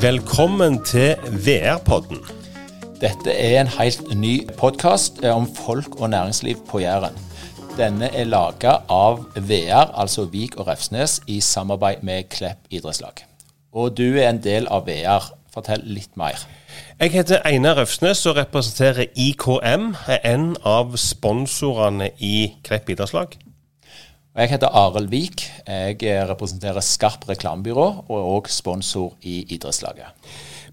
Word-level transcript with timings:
Velkommen 0.00 0.78
til 0.84 1.16
VR-podden. 1.44 2.22
Dette 3.02 3.34
er 3.34 3.58
en 3.60 3.68
helt 3.74 4.06
ny 4.16 4.46
podkast 4.56 5.18
om 5.28 5.44
folk 5.44 5.98
og 6.00 6.08
næringsliv 6.14 6.62
på 6.70 6.80
Jæren. 6.80 7.18
Denne 7.76 8.08
er 8.16 8.24
laga 8.24 8.78
av 8.88 9.26
VR, 9.36 9.90
altså 9.92 10.24
Vik 10.24 10.56
og 10.56 10.70
Refsnes, 10.70 11.18
i 11.26 11.40
samarbeid 11.44 12.00
med 12.02 12.30
Klepp 12.32 12.64
idrettslag. 12.70 13.26
Og 13.72 13.92
du 13.98 14.16
er 14.16 14.30
en 14.30 14.40
del 14.40 14.70
av 14.72 14.88
VR. 14.88 15.28
Fortell 15.52 15.84
litt 15.84 16.16
mer. 16.16 16.48
Jeg 17.00 17.12
heter 17.12 17.44
Einar 17.44 17.76
Røfsnes 17.76 18.24
og 18.26 18.40
representerer 18.40 19.12
IKM, 19.12 19.92
en 20.24 20.56
av 20.64 20.96
sponsorene 20.96 22.08
i 22.16 22.54
Klepp 22.64 22.88
idrettslag. 22.88 23.36
Jeg 24.40 24.54
heter 24.54 24.72
Arild 24.72 25.10
Vik. 25.12 25.42
Jeg 25.68 26.28
representerer 26.30 26.80
Skarp 26.80 27.26
reklamebyrå 27.28 27.82
og 28.08 28.14
er 28.16 28.28
òg 28.38 28.46
sponsor 28.48 29.10
i 29.20 29.42
idrettslaget. 29.52 30.14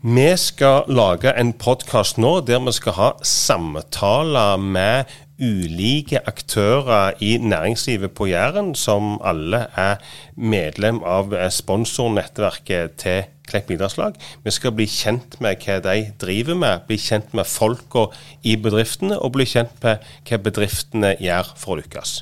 Vi 0.07 0.27
skal 0.39 0.87
lage 0.87 1.33
en 1.35 1.51
podkast 1.51 2.15
nå 2.15 2.37
der 2.47 2.61
vi 2.63 2.71
skal 2.77 2.95
ha 2.95 3.09
samtaler 3.27 4.55
med 4.55 5.11
ulike 5.35 6.21
aktører 6.23 7.19
i 7.19 7.33
næringslivet 7.43 8.15
på 8.15 8.29
Jæren, 8.31 8.71
som 8.71 9.17
alle 9.19 9.65
er 9.75 9.99
medlem 10.39 11.03
av 11.03 11.35
sponsornettverket 11.51 12.95
til 13.03 13.27
Klepp 13.47 13.71
idrettslag. 13.71 14.15
Vi 14.43 14.51
skal 14.51 14.75
bli 14.75 14.87
kjent 14.91 15.37
med 15.43 15.59
hva 15.63 15.81
de 15.83 16.09
driver 16.19 16.55
med, 16.55 16.87
bli 16.87 16.99
kjent 16.99 17.35
med 17.35 17.47
folka 17.47 18.09
i 18.43 18.55
bedriftene, 18.59 19.19
og 19.19 19.35
bli 19.35 19.47
kjent 19.47 19.75
med 19.83 20.03
hva 20.27 20.41
bedriftene 20.47 21.15
gjør 21.19 21.55
for 21.55 21.75
å 21.75 21.81
lykkes. 21.83 22.21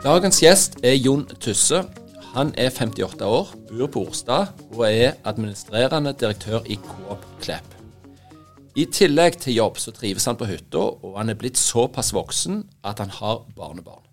Dagens 0.00 0.40
gjest 0.42 0.78
er 0.82 0.96
Jon 0.96 1.26
Tusse. 1.38 1.84
Han 2.32 2.54
er 2.58 2.70
58 2.72 3.26
år, 3.26 3.50
bor 3.68 3.90
på 3.92 4.02
Orstad 4.08 4.54
og 4.72 4.86
er 4.88 5.18
administrerende 5.28 6.14
direktør 6.18 6.64
i 6.66 6.78
Coop 6.82 7.26
Klepp. 7.42 7.76
I 8.78 8.86
tillegg 8.86 9.36
til 9.42 9.58
jobb 9.58 9.80
så 9.82 9.92
trives 9.92 10.24
han 10.30 10.38
på 10.38 10.46
hytta, 10.48 10.82
og 11.02 11.18
han 11.18 11.32
er 11.32 11.38
blitt 11.38 11.58
såpass 11.58 12.14
voksen 12.16 12.62
at 12.86 13.02
han 13.02 13.10
har 13.18 13.42
barnebarn. 13.56 14.06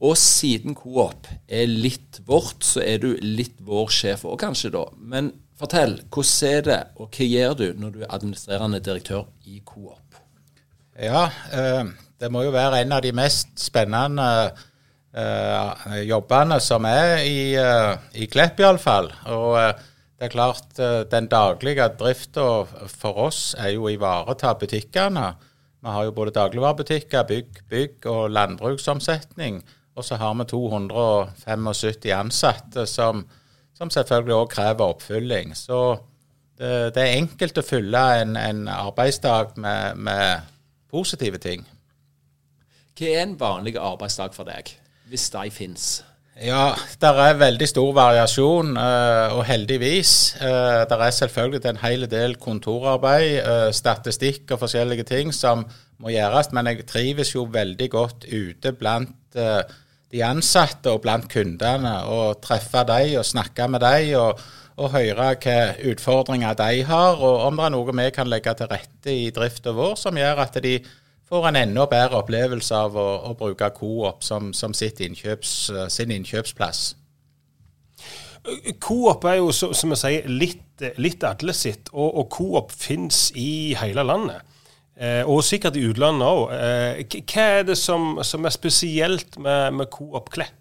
Og 0.00 0.16
siden 0.16 0.74
Coop 0.74 1.28
er 1.46 1.68
litt 1.68 2.22
vårt, 2.26 2.64
så 2.64 2.80
er 2.80 3.02
du 3.02 3.10
litt 3.20 3.58
vår 3.60 3.92
sjef 3.92 4.24
òg, 4.24 4.38
kanskje, 4.40 4.72
da. 4.72 4.86
Men 4.96 5.34
fortell, 5.60 5.98
hvordan 6.08 6.52
er 6.52 6.64
det, 6.68 6.80
og 6.96 7.12
hva 7.12 7.28
gjør 7.28 7.58
du 7.60 7.66
når 7.80 7.96
du 7.96 8.00
er 8.02 8.14
administrerende 8.16 8.80
direktør 8.80 9.28
i 9.44 9.60
Coop? 9.60 10.20
Ja, 10.98 11.28
eh, 11.52 11.84
det 12.20 12.30
må 12.32 12.42
jo 12.44 12.54
være 12.54 12.82
en 12.82 12.92
av 12.92 13.04
de 13.04 13.12
mest 13.16 13.52
spennende 13.60 14.26
eh, 15.14 16.00
jobbene 16.08 16.58
som 16.62 16.86
er 16.88 17.22
i, 17.24 17.54
eh, 17.58 17.94
i 18.14 18.26
Klepp, 18.30 18.60
iallfall. 18.60 19.10
Og 19.30 19.56
det 20.20 20.28
er 20.28 20.34
klart, 20.34 20.74
den 21.10 21.30
daglige 21.32 21.86
drifta 21.96 22.46
for 22.90 23.26
oss 23.28 23.54
er 23.58 23.72
jo 23.76 23.86
å 23.86 23.94
ivareta 23.94 24.52
butikkene. 24.60 25.30
Vi 25.80 25.88
har 25.88 26.04
jo 26.04 26.12
både 26.12 26.34
dagligvarebutikker, 26.36 27.24
bygg, 27.24 27.62
bygg 27.70 28.08
og 28.10 28.30
landbruksomsetning. 28.36 29.62
Og 29.96 30.04
så 30.04 30.18
har 30.20 30.34
vi 30.36 30.44
275 30.44 32.12
ansatte 32.18 32.84
som, 32.86 33.24
som 33.72 33.90
selvfølgelig 33.90 34.36
òg 34.36 34.52
krever 34.52 34.92
oppfylling. 34.92 35.54
Så 35.56 35.80
det, 36.60 36.94
det, 36.94 37.02
er 37.02 37.16
enkelt 37.16 37.58
å 37.58 37.64
fylle 37.64 38.04
en, 38.20 38.36
en 38.36 38.66
arbeidsdag 38.68 39.56
med, 39.56 39.96
med, 39.96 40.49
positive 40.90 41.38
ting. 41.38 41.66
Hva 42.98 43.08
er 43.08 43.24
en 43.24 43.38
vanlig 43.40 43.78
arbeidsdag 43.80 44.34
for 44.36 44.48
deg, 44.48 44.74
hvis 45.08 45.30
de 45.32 45.50
finnes? 45.54 45.90
Ja, 46.40 46.70
det 46.96 47.08
er 47.20 47.36
veldig 47.36 47.66
stor 47.68 47.90
variasjon, 47.92 48.76
eh, 48.80 49.32
og 49.36 49.42
heldigvis. 49.44 50.36
Eh, 50.40 50.86
det 50.88 50.96
er 50.96 51.10
selvfølgelig 51.12 51.66
en 51.68 51.80
hel 51.82 52.06
del 52.08 52.36
kontorarbeid, 52.40 53.34
eh, 53.40 53.72
statistikk 53.76 54.54
og 54.54 54.62
forskjellige 54.62 55.04
ting 55.04 55.34
som 55.34 55.66
må 55.98 56.08
gjøres. 56.08 56.48
Men 56.52 56.66
jeg 56.66 56.86
trives 56.86 57.34
jo 57.34 57.44
veldig 57.44 57.90
godt 57.90 58.24
ute 58.32 58.72
blant 58.72 59.16
de 60.10 60.24
ansatte 60.24 60.90
og 60.90 61.02
blant 61.02 61.28
kundene. 61.28 61.92
Og 62.08 62.40
treffe 62.40 62.86
dem 62.88 63.18
og 63.18 63.24
snakke 63.24 63.68
med 63.68 63.80
dem 63.80 64.16
og, 64.18 64.40
og 64.80 64.94
høre 64.94 65.26
hvilke 65.28 65.92
utfordringer 65.92 66.56
de 66.56 66.84
har, 66.88 67.20
og 67.20 67.44
om 67.46 67.58
det 67.58 67.66
er 67.66 67.74
noe 67.74 67.96
vi 68.00 68.08
kan 68.16 68.30
legge 68.30 68.54
til 68.56 68.70
rette 68.70 69.12
i 69.12 69.28
drifta 69.34 69.74
vår 69.76 69.98
som 70.00 70.16
gjør 70.16 70.40
at 70.46 70.56
de 70.64 70.78
får 71.30 71.50
en 71.50 71.60
enda 71.60 71.84
bedre 71.90 72.22
opplevelse 72.24 72.74
av 72.74 72.96
å, 72.98 73.08
å 73.30 73.34
bruke 73.38 73.68
Coop 73.76 74.24
som, 74.26 74.54
som 74.56 74.72
innkjøps, 74.72 75.52
sin 75.92 76.10
innkjøpsplass. 76.16 76.80
Coop 78.80 79.24
er 79.28 79.36
jo, 79.38 79.50
som 79.52 79.92
jeg 79.92 80.00
sier, 80.00 80.30
litt, 80.32 80.86
litt 80.98 81.24
alle 81.28 81.54
sitt, 81.54 81.92
og, 81.92 82.08
og 82.22 82.30
Coop 82.32 82.72
finnes 82.72 83.28
i 83.38 83.76
hele 83.78 84.02
landet. 84.06 84.46
Eh, 85.00 85.22
og 85.24 85.44
sikkert 85.44 85.78
i 85.80 85.84
utlandet 85.88 86.26
òg. 86.28 86.50
Eh, 86.52 87.20
hva 87.24 87.44
er 87.60 87.68
det 87.70 87.78
som, 87.80 88.18
som 88.26 88.44
er 88.44 88.52
spesielt 88.52 89.38
med, 89.40 89.76
med 89.76 89.88
Coop 89.92 90.28
Klepp? 90.32 90.59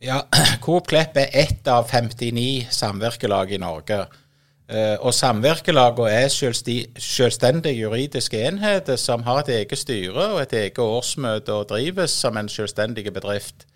Ja, 0.00 0.22
Coop 0.64 0.86
Klepp 0.88 1.16
er 1.20 1.28
ett 1.32 1.68
av 1.68 1.84
59 1.90 2.66
samvirkelag 2.72 3.52
i 3.52 3.58
Norge. 3.60 4.06
Eh, 4.70 4.96
og 4.96 5.12
samvirkelagene 5.12 6.08
er 6.22 6.30
selvstendige 6.32 7.82
juridiske 7.82 8.40
enheter 8.48 8.96
som 8.96 9.26
har 9.26 9.42
et 9.42 9.52
eget 9.58 9.78
styre 9.78 10.30
og 10.30 10.40
et 10.46 10.54
eget 10.56 10.80
årsmøte 10.80 11.52
og 11.52 11.68
drives 11.74 12.14
som 12.16 12.40
en 12.40 12.48
selvstendig 12.48 13.12
bedrift. 13.12 13.66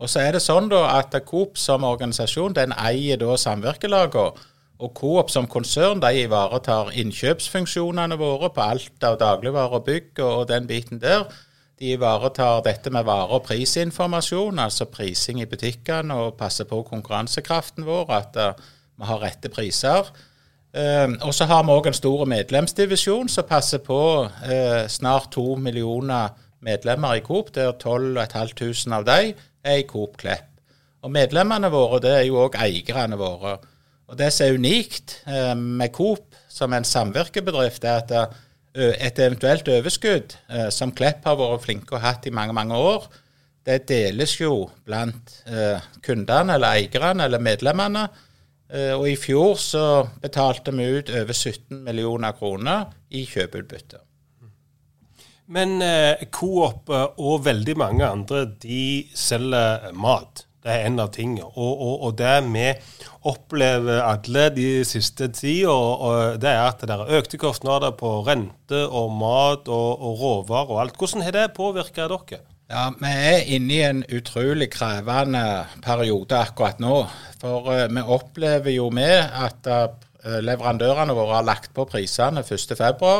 Og 0.00 0.08
så 0.12 0.20
er 0.26 0.36
det 0.36 0.44
sånn 0.44 0.68
da 0.68 0.82
at 0.98 1.16
Coop 1.24 1.56
som 1.60 1.84
organisasjon 1.88 2.56
den 2.56 2.76
eier 2.76 3.16
da 3.20 3.36
samvirkelagene. 3.40 4.48
Og 4.80 4.94
Coop 4.96 5.32
som 5.32 5.48
konsern 5.48 6.00
de 6.00 6.24
ivaretar 6.26 6.92
innkjøpsfunksjonene 6.92 8.16
våre 8.20 8.52
på 8.52 8.64
alt 8.64 9.04
av 9.04 9.16
dagligvarer 9.20 9.80
og 9.80 9.88
bygg 9.88 10.20
og, 10.24 10.48
den 10.48 10.68
biten 10.68 11.00
der. 11.00 11.24
De 11.80 11.94
ivaretar 11.94 12.60
dette 12.66 12.90
med 12.92 13.06
vare- 13.08 13.38
og 13.38 13.46
prisinformasjon, 13.46 14.58
altså 14.58 14.84
prising 14.84 15.40
i 15.40 15.48
butikkene, 15.48 16.14
og 16.14 16.36
passer 16.36 16.68
på 16.68 16.82
konkurransekraften 16.90 17.86
vår, 17.86 18.12
at 18.12 18.36
uh, 18.36 18.66
vi 19.00 19.08
har 19.08 19.22
rette 19.22 19.48
priser. 19.48 20.10
Uh, 20.76 21.16
og 21.24 21.32
så 21.34 21.48
har 21.48 21.64
vi 21.64 21.72
òg 21.72 21.88
en 21.88 21.96
stor 21.96 22.26
medlemsdivisjon 22.28 23.32
som 23.32 23.48
passer 23.48 23.80
på 23.80 24.00
uh, 24.28 24.84
snart 24.92 25.32
to 25.32 25.54
millioner 25.56 26.36
medlemmer 26.60 27.16
i 27.16 27.24
Coop, 27.24 27.54
der 27.54 27.72
12 27.72 28.20
500 28.28 28.96
av 28.98 29.08
dem 29.08 29.34
er 29.64 29.80
i 29.80 29.88
Coop 29.88 30.20
Klepp. 30.20 30.50
Og 31.00 31.12
medlemmene 31.12 31.70
våre 31.72 32.00
det 32.04 32.12
er 32.12 32.26
jo 32.28 32.42
òg 32.44 32.58
eierne 32.60 33.16
våre. 33.20 33.56
Og 34.10 34.18
Det 34.18 34.32
som 34.34 34.46
er 34.46 34.58
unikt 34.58 35.20
eh, 35.26 35.54
med 35.54 35.92
Coop 35.94 36.34
som 36.50 36.72
en 36.74 36.84
samvirkebedrift, 36.84 37.84
er 37.84 38.02
at 38.02 38.10
eh, 38.10 38.38
et 38.74 39.18
eventuelt 39.18 39.68
overskudd 39.68 40.36
eh, 40.48 40.68
som 40.74 40.92
Klepp 40.94 41.26
har 41.26 41.38
vært 41.40 41.64
flinke 41.64 41.96
og 41.96 42.04
hatt 42.04 42.28
i 42.28 42.34
mange 42.34 42.54
mange 42.56 42.78
år, 42.78 43.08
det 43.66 43.82
deles 43.90 44.32
jo 44.40 44.70
blant 44.88 45.34
kundene 46.02 46.54
eller 46.56 46.78
eierne 46.78 47.26
eller 47.26 47.42
medlemmene. 47.44 48.06
Og 48.96 49.04
I 49.04 49.18
fjor 49.20 49.52
så 49.60 49.82
betalte 50.22 50.72
vi 50.72 50.86
ut 50.96 51.12
over 51.12 51.36
17 51.36 51.82
millioner 51.84 52.32
kroner 52.38 52.88
i 53.12 53.26
kjøpeutbytte. 53.28 54.00
Men 55.52 55.76
Coop 56.32 56.88
og 56.94 57.44
veldig 57.44 57.76
mange 57.84 58.08
andre 58.08 58.46
de 58.64 58.80
selger 59.12 59.92
mat. 59.92 60.46
Det 60.60 60.72
er 60.72 60.86
en 60.86 61.00
av 61.00 61.08
tingene. 61.14 61.46
Og, 61.48 61.70
og, 61.72 61.94
og, 62.04 62.14
det 62.18 62.34
vi 62.50 62.66
opplever 63.30 64.02
alle 64.04 64.48
de 64.52 64.68
siste 64.84 65.30
tida, 65.32 65.76
det 66.40 66.50
er 66.50 66.62
at 66.66 66.84
det 66.84 66.96
er 66.96 67.14
økte 67.20 67.40
kostnader 67.40 67.94
på 67.96 68.18
rente 68.26 68.82
og 68.86 69.12
mat 69.16 69.70
og, 69.72 69.90
og 69.96 70.20
råvarer 70.20 70.74
og 70.74 70.82
alt. 70.84 71.00
Hvordan 71.00 71.24
har 71.24 71.36
det 71.36 71.46
påvirka 71.56 72.08
dere? 72.12 72.42
Ja, 72.70 72.84
Vi 72.94 73.10
er 73.10 73.48
inne 73.56 73.74
i 73.74 73.80
en 73.82 74.04
utrolig 74.14 74.68
krevende 74.70 75.42
periode 75.82 76.36
akkurat 76.38 76.78
nå. 76.78 77.00
For 77.40 77.66
uh, 77.66 77.86
vi 77.90 78.04
opplever 78.04 78.70
jo 78.76 78.92
med 78.94 79.16
at 79.18 79.66
uh, 79.66 80.38
leverandørene 80.44 81.16
våre 81.16 81.40
har 81.40 81.48
lagt 81.48 81.72
på 81.74 81.88
prisene 81.90 82.44
1.2. 82.44 83.16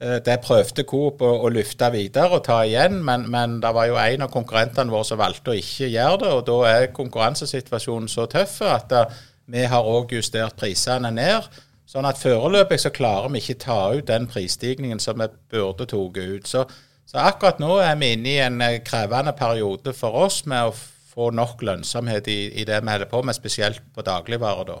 Eh, 0.00 0.16
det 0.24 0.38
prøvde 0.40 0.86
Coop 0.88 1.20
å, 1.20 1.48
løfte 1.52 1.90
videre 1.92 2.38
og 2.38 2.44
ta 2.46 2.62
igjen, 2.64 3.02
men, 3.04 3.26
men 3.28 3.58
det 3.60 3.72
var 3.76 3.88
jo 3.90 3.98
en 4.00 4.24
av 4.24 4.30
konkurrentene 4.32 4.92
våre 4.92 5.04
som 5.04 5.20
valgte 5.20 5.52
å 5.52 5.58
ikke 5.58 5.90
gjøre 5.92 6.20
det. 6.22 6.30
og 6.38 6.46
Da 6.48 6.60
er 6.70 6.92
konkurransesituasjonen 6.96 8.08
så 8.08 8.24
tøff 8.30 8.62
at 8.64 8.86
da, 8.92 9.02
eh, 9.04 9.26
vi 9.50 9.66
har 9.66 9.88
òg 9.90 10.14
justert 10.14 10.56
prisene 10.56 11.10
ned. 11.12 11.48
Sånn 11.90 12.06
at 12.06 12.20
foreløpig 12.20 12.78
så 12.78 12.92
klarer 12.94 13.32
vi 13.34 13.42
ikke 13.42 13.58
ta 13.66 13.80
ut 13.92 14.06
den 14.06 14.28
prisstigningen 14.30 15.02
som 15.02 15.18
vi 15.18 15.26
burde 15.50 15.84
tatt 15.90 16.16
ut. 16.16 16.48
Så, 16.48 16.64
så, 17.04 17.18
akkurat 17.18 17.58
nå 17.60 17.80
er 17.82 17.98
vi 18.00 18.12
inne 18.14 18.32
i 18.32 18.38
en 18.46 18.60
eh, 18.64 18.78
krevende 18.86 19.34
periode 19.36 19.92
for 19.92 20.16
oss 20.24 20.46
med 20.46 20.70
å 20.70 20.76
få 21.10 21.28
nok 21.34 21.60
lønnsomhet 21.66 22.30
i, 22.30 22.40
i 22.62 22.64
det 22.64 22.80
vi 22.80 22.94
holder 22.94 23.10
på 23.10 23.20
med, 23.26 23.36
spesielt 23.36 23.82
på 23.92 24.06
dagligvarer. 24.06 24.64
da. 24.70 24.80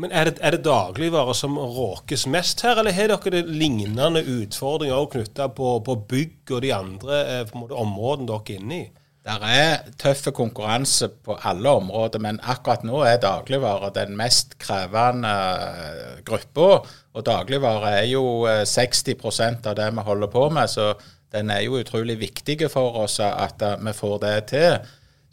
Men 0.00 0.12
er 0.12 0.28
det, 0.30 0.38
det 0.54 0.64
dagligvarer 0.66 1.36
som 1.36 1.56
råkes 1.58 2.26
mest 2.30 2.64
her, 2.66 2.80
eller 2.80 2.94
har 2.96 3.14
dere 3.14 3.44
lignende 3.46 4.22
utfordringer 4.22 5.08
knytta 5.12 5.48
på, 5.54 5.78
på, 5.86 5.96
bygg 6.10 6.52
og 6.56 6.62
de 6.64 6.74
andre 6.74 7.22
eh, 7.24 7.56
måte, 7.56 7.78
områdene 7.78 8.28
dere 8.30 8.44
er 8.44 8.60
inne 8.60 8.78
i? 8.80 8.84
Det 9.24 9.34
er 9.48 9.86
tøff 9.96 10.26
konkurranse 10.36 11.08
på 11.24 11.38
alle 11.48 11.70
områder, 11.78 12.20
men 12.20 12.42
akkurat 12.44 12.82
nå 12.84 12.98
er 13.08 13.22
dagligvare 13.22 13.88
den 13.96 14.18
mest 14.20 14.58
krevende 14.60 15.30
eh, 15.30 16.18
gruppa. 16.26 16.82
Og 17.14 17.24
dagligvare 17.24 17.94
er 18.02 18.10
jo 18.10 18.24
60% 18.68 19.70
av 19.70 19.78
det 19.78 19.88
vi 19.94 20.04
holder 20.10 20.32
på 20.32 20.48
med, 20.52 20.68
så 20.68 20.92
den 21.34 21.50
er 21.50 21.64
jo 21.64 21.80
utrolig 21.80 22.18
viktig 22.20 22.58
for 22.70 23.00
oss 23.06 23.16
at 23.24 23.62
vi 23.80 23.96
får 23.96 24.20
det 24.26 24.36
til. 24.52 24.76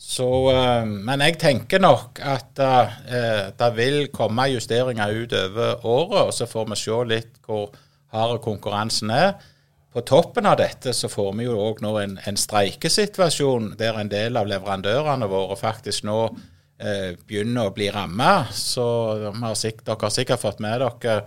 Så, 0.02 0.28
men 1.06 1.22
jeg 1.22 1.38
tenker 1.40 1.82
nok 1.84 2.20
at 2.26 2.58
uh, 2.58 2.94
det 3.54 3.68
vil 3.78 4.08
komme 4.14 4.48
justeringer 4.50 5.14
utover 5.14 5.86
året, 5.86 6.22
og 6.26 6.34
så 6.34 6.48
får 6.50 6.72
vi 6.72 6.78
se 6.82 6.98
litt 7.06 7.36
hvor 7.46 7.70
hard 8.12 8.40
konkurransen 8.42 9.14
er. 9.14 9.36
På 9.92 10.02
toppen 10.08 10.48
av 10.48 10.56
dette 10.62 10.94
så 10.96 11.10
får 11.12 11.34
vi 11.36 11.46
jo 11.46 11.58
òg 11.60 11.82
nå 11.84 11.92
en, 12.00 12.16
en, 12.28 12.40
streikesituasjon 12.40 13.74
der 13.80 14.00
en 14.00 14.12
del 14.12 14.40
av 14.40 14.48
leverandørene 14.48 15.28
våre 15.28 15.58
faktisk 15.60 16.06
nå 16.08 16.18
eh, 16.80 17.12
begynner 17.28 17.68
å 17.68 17.76
bli 17.76 17.90
ramma. 17.92 18.48
Så 18.56 18.86
har 19.44 19.60
sikkert, 19.60 19.86
dere 19.90 20.08
har 20.08 20.16
sikkert 20.16 20.44
fått 20.44 20.64
med 20.64 20.80
dere 20.80 21.20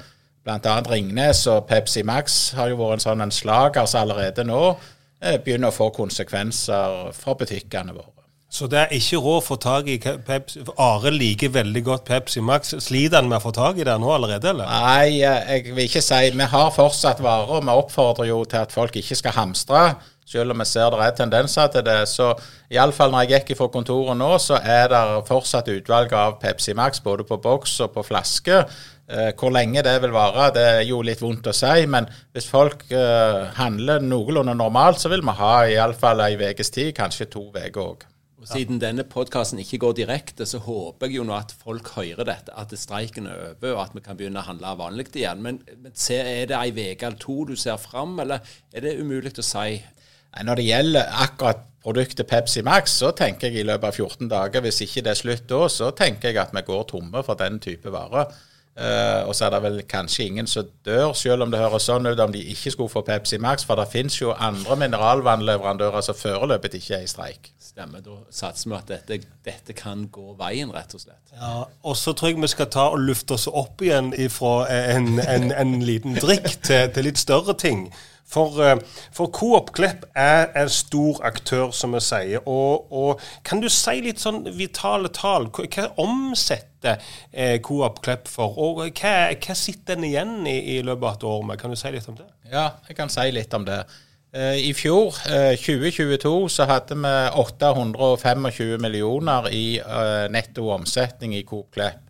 bl.a. 0.45 0.75
Ringnes 0.89 1.45
og 1.53 1.69
Pepsi 1.69 2.03
Max 2.09 2.55
har 2.57 2.73
jo 2.73 2.81
vært 2.81 2.99
en 2.99 3.07
sånn 3.07 3.27
en 3.27 3.37
allerede 4.01 4.49
nå 4.49 4.65
eh, 5.21 5.37
begynner 5.45 5.69
å 5.69 5.77
få 5.77 5.93
konsekvenser 5.93 7.13
for 7.17 7.37
butikkene 7.41 7.93
våre. 7.93 8.24
Så 8.55 8.69
det 8.71 8.79
er 8.79 8.93
ikke 8.95 9.19
råd 9.19 9.41
å 9.41 9.43
få 9.43 9.57
tak 9.59 9.89
i 9.91 9.97
Pepsi 9.99 10.61
Are 10.79 11.11
liker 11.11 11.51
veldig 11.57 11.81
godt 11.89 12.05
Pepsi 12.07 12.39
Max. 12.45 12.71
Sliter 12.85 13.19
han 13.19 13.27
med 13.27 13.41
å 13.41 13.43
få 13.49 13.51
tak 13.57 13.81
i 13.83 13.87
det 13.87 13.97
nå 13.99 14.13
allerede, 14.15 14.53
eller? 14.53 14.71
Nei, 14.71 15.25
jeg 15.25 15.73
vil 15.75 15.89
ikke 15.89 16.03
si 16.05 16.29
Vi 16.31 16.47
har 16.53 16.71
fortsatt 16.77 17.23
varer, 17.25 17.65
vi 17.67 17.75
oppfordrer 17.75 18.31
jo 18.31 18.45
til 18.47 18.63
at 18.63 18.75
folk 18.75 18.95
ikke 19.01 19.19
skal 19.19 19.35
hamstre. 19.41 19.83
Selv 20.25 20.55
om 20.55 20.63
vi 20.63 20.69
ser 20.71 20.95
det 20.95 21.03
er 21.03 21.19
tendenser 21.19 21.67
til 21.75 21.83
det. 21.85 21.99
Så 22.09 22.31
iallfall 22.71 23.11
når 23.11 23.27
jeg 23.27 23.43
gikk 23.43 23.59
fra 23.59 23.71
kontoret 23.75 24.23
nå, 24.23 24.31
så 24.39 24.63
er 24.63 24.87
det 24.95 25.03
fortsatt 25.27 25.75
utvalg 25.75 26.15
av 26.15 26.39
Pepsi 26.47 26.79
Max 26.79 27.03
både 27.03 27.27
på 27.27 27.43
boks 27.43 27.75
og 27.83 27.93
på 27.99 28.07
flaske. 28.07 28.63
Eh, 29.11 29.35
hvor 29.35 29.51
lenge 29.53 29.83
det 29.83 29.99
vil 30.01 30.15
vare, 30.15 30.53
det 30.55 30.67
er 30.79 30.83
jo 30.87 31.03
litt 31.03 31.27
vondt 31.27 31.51
å 31.51 31.59
si. 31.59 31.91
Men 31.91 32.07
hvis 32.31 32.47
folk 32.55 32.87
eh, 32.95 33.45
handler 33.59 33.99
noenlunde 33.99 34.55
normalt, 34.63 35.03
så 35.03 35.11
vil 35.11 35.27
vi 35.27 35.39
ha 35.43 35.55
iallfall 35.75 36.23
ei 36.31 36.39
ukes 36.39 36.71
tid, 36.71 36.95
kanskje 36.95 37.33
to 37.35 37.49
uker 37.51 37.87
òg. 37.91 38.11
Siden 38.49 38.81
denne 38.83 39.05
podkasten 39.09 39.61
ikke 39.63 39.81
går 39.83 39.97
direkte, 40.01 40.47
så 40.47 40.61
håper 40.63 41.09
jeg 41.09 41.19
jo 41.19 41.27
nå 41.29 41.37
at 41.37 41.55
folk 41.65 41.91
hører 41.97 42.27
dette, 42.29 42.53
at 42.53 42.73
streiken 42.79 43.29
er 43.31 43.51
over, 43.51 43.75
og 43.75 43.83
at 43.87 43.97
vi 43.97 44.03
kan 44.05 44.19
begynne 44.19 44.43
å 44.43 44.49
handle 44.49 44.75
vanlig 44.81 45.09
igjen. 45.15 45.43
Men, 45.45 45.61
men 45.81 45.95
se, 45.97 46.19
er 46.21 46.51
det 46.51 46.59
ei 46.59 46.73
uke 46.75 47.09
eller 47.09 47.21
to 47.21 47.37
du 47.49 47.55
ser 47.59 47.81
fram, 47.81 48.19
eller 48.23 48.45
er 48.75 48.85
det 48.85 48.99
umulig 49.01 49.33
å 49.39 49.47
si? 49.47 49.79
Når 50.45 50.59
det 50.59 50.67
gjelder 50.67 51.13
akkurat 51.25 51.63
produktet 51.85 52.27
Pepsi 52.27 52.63
Max, 52.65 52.97
så 53.01 53.13
tenker 53.17 53.53
jeg 53.53 53.63
i 53.63 53.69
løpet 53.69 53.91
av 53.91 54.01
14 54.01 54.31
dager, 54.33 54.65
hvis 54.65 54.83
ikke 54.87 55.05
det 55.05 55.13
er 55.13 55.21
slutt 55.21 55.47
da, 55.51 55.61
så 55.71 55.93
tenker 55.97 56.33
jeg 56.33 56.41
at 56.43 56.55
vi 56.57 56.65
går 56.67 56.85
tomme 56.91 57.23
for 57.27 57.39
den 57.41 57.61
type 57.63 57.93
varer. 57.93 58.33
Uh, 58.75 59.29
og 59.29 59.37
så 59.39 59.47
er 59.47 59.53
det 59.55 59.61
vel 59.63 59.77
kanskje 59.87 60.25
ingen 60.27 60.49
som 60.51 60.67
dør, 60.87 61.13
selv 61.15 61.45
om 61.45 61.51
det 61.53 61.61
høres 61.63 61.85
sånn 61.87 62.09
ut 62.11 62.19
om 62.19 62.33
de 62.35 62.41
ikke 62.51 62.73
skulle 62.75 62.91
få 62.91 63.05
Pepsi 63.07 63.39
Max, 63.39 63.63
for 63.63 63.79
det 63.79 63.87
finnes 63.93 64.17
jo 64.19 64.33
andre 64.35 64.75
mineralvannleverandører 64.81 66.03
som 66.03 66.19
foreløpig 66.19 66.81
ikke 66.81 66.97
er 66.97 67.05
i 67.05 67.11
streik. 67.11 67.53
Stemmer. 67.63 68.03
Da 68.03 68.17
satser 68.35 68.73
vi 68.73 68.77
at 68.81 68.91
dette, 68.91 69.21
dette, 69.47 69.77
kan 69.79 70.09
gå 70.11 70.35
veien, 70.39 70.75
rett 70.75 70.91
og 70.95 71.05
slett. 71.05 71.23
Ja, 71.37 71.65
Og 71.87 71.97
så 71.97 72.17
tror 72.19 72.33
jeg 72.33 72.43
vi 72.43 72.51
skal 72.51 72.71
ta 72.71 72.89
og 72.95 72.99
lufte 73.03 73.39
oss 73.39 73.47
opp 73.47 73.83
igjen 73.83 74.11
fra 74.31 74.67
en, 74.71 75.21
en, 75.23 75.53
en 75.55 75.79
liten 75.83 76.19
drikk 76.19 76.51
til, 76.67 76.91
til 76.95 77.09
litt 77.09 77.23
større 77.23 77.55
ting. 77.55 77.89
For, 78.27 78.57
eh, 78.65 78.79
for 79.13 79.31
Coop 79.33 79.73
Klepp 79.77 80.07
er 80.17 80.49
en 80.57 80.71
stor 80.73 81.21
aktør, 81.27 81.71
som 81.77 81.93
vi 81.95 82.01
sier. 82.03 82.41
Og, 82.49 82.93
og, 82.93 83.21
kan 83.45 83.61
du 83.63 83.69
si 83.73 83.99
litt 84.05 84.23
sånn 84.23 84.43
vitale 84.57 85.11
tall? 85.15 85.51
Hva, 85.53 85.91
omsetter 86.01 87.03
eh, 87.31 87.59
Coop 87.65 88.01
Klepp 88.05 88.31
for? 88.31 88.57
Og 88.57 88.81
hva, 88.89 89.15
hva 89.35 89.59
sitter 89.59 89.99
en 89.99 90.09
igjen 90.09 90.35
i, 90.49 90.57
i, 90.77 90.81
løpet 90.83 91.11
av 91.11 91.19
et 91.19 91.29
år 91.35 91.47
med? 91.51 91.61
Kan 91.61 91.75
du 91.75 91.79
si 91.79 91.93
litt 91.95 92.09
om 92.11 92.19
det? 92.19 92.27
Ja, 92.51 92.71
jeg 92.89 92.99
kan 92.99 93.13
si 93.13 93.29
litt 93.35 93.55
om 93.57 93.69
det. 93.69 93.83
Eh, 94.35 94.65
I 94.71 94.73
fjor, 94.75 95.15
2022, 95.61 96.33
eh, 96.33 96.49
så 96.57 96.67
hadde 96.71 96.99
vi 96.99 97.15
825 97.45 98.81
millioner 98.83 99.53
i 99.53 99.67
netto 100.33 100.73
omsetning 100.75 101.37
i 101.37 101.45
Coop 101.47 101.77
Klepp. 101.77 102.01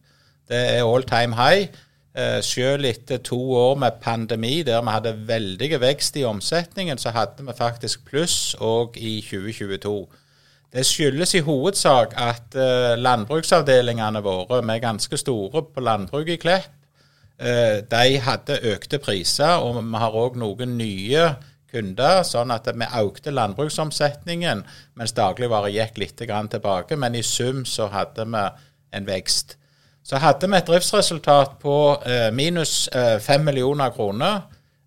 Det 0.48 0.60
er 0.76 0.84
all 0.84 1.04
time 1.08 1.36
high. 1.36 1.68
Eh, 2.14 2.42
selv 2.42 2.84
etter 2.86 3.18
to 3.26 3.36
år 3.58 3.74
med 3.74 3.96
pandemi 4.02 4.62
der 4.62 4.82
vi 4.82 4.92
hadde 4.94 5.28
veldig 5.28 5.80
vekst 5.80 6.16
i 6.16 6.24
omsetningen, 6.24 6.98
så 6.98 7.10
hadde 7.10 7.42
vi 7.42 7.52
faktisk 7.58 8.04
pluss 8.06 8.54
òg 8.60 8.94
i 8.96 9.18
2022. 9.20 10.06
Det 10.74 10.86
skyldes 10.86 11.34
i 11.34 11.42
hovedsak 11.46 12.14
at 12.18 12.54
uh, 12.54 12.94
landbruksavdelingene 12.98 14.22
våre, 14.22 14.60
vi 14.62 14.72
er 14.74 14.82
ganske 14.82 15.16
store 15.16 15.62
på 15.74 15.80
landbruk 15.80 16.28
i 16.28 16.36
Klepp, 16.36 16.70
uh, 17.42 17.82
de 17.90 18.18
hadde 18.18 18.60
økte 18.72 18.98
priser. 18.98 19.62
Og 19.62 19.78
vi 19.78 20.02
har 20.02 20.18
òg 20.18 20.38
noen 20.38 20.74
nye 20.78 21.28
kunder, 21.70 22.22
sånn 22.26 22.50
at 22.54 22.70
vi 22.74 22.90
økte 23.02 23.34
landbruksomsetningen, 23.34 24.64
mens 24.94 25.14
dagligvare 25.14 25.70
gikk 25.74 25.98
litt 26.02 26.18
tilbake. 26.18 26.96
Men 26.96 27.14
i 27.14 27.22
sum 27.22 27.64
så 27.64 27.86
hadde 27.94 28.26
vi 28.26 28.46
en 28.94 29.06
vekst. 29.06 29.56
Så 30.04 30.20
hadde 30.20 30.50
vi 30.50 30.58
et 30.58 30.68
driftsresultat 30.68 31.56
på 31.62 31.76
eh, 32.04 32.28
minus 32.34 32.88
eh, 32.92 33.16
5 33.24 33.46
millioner 33.46 33.92
kroner. 33.94 34.42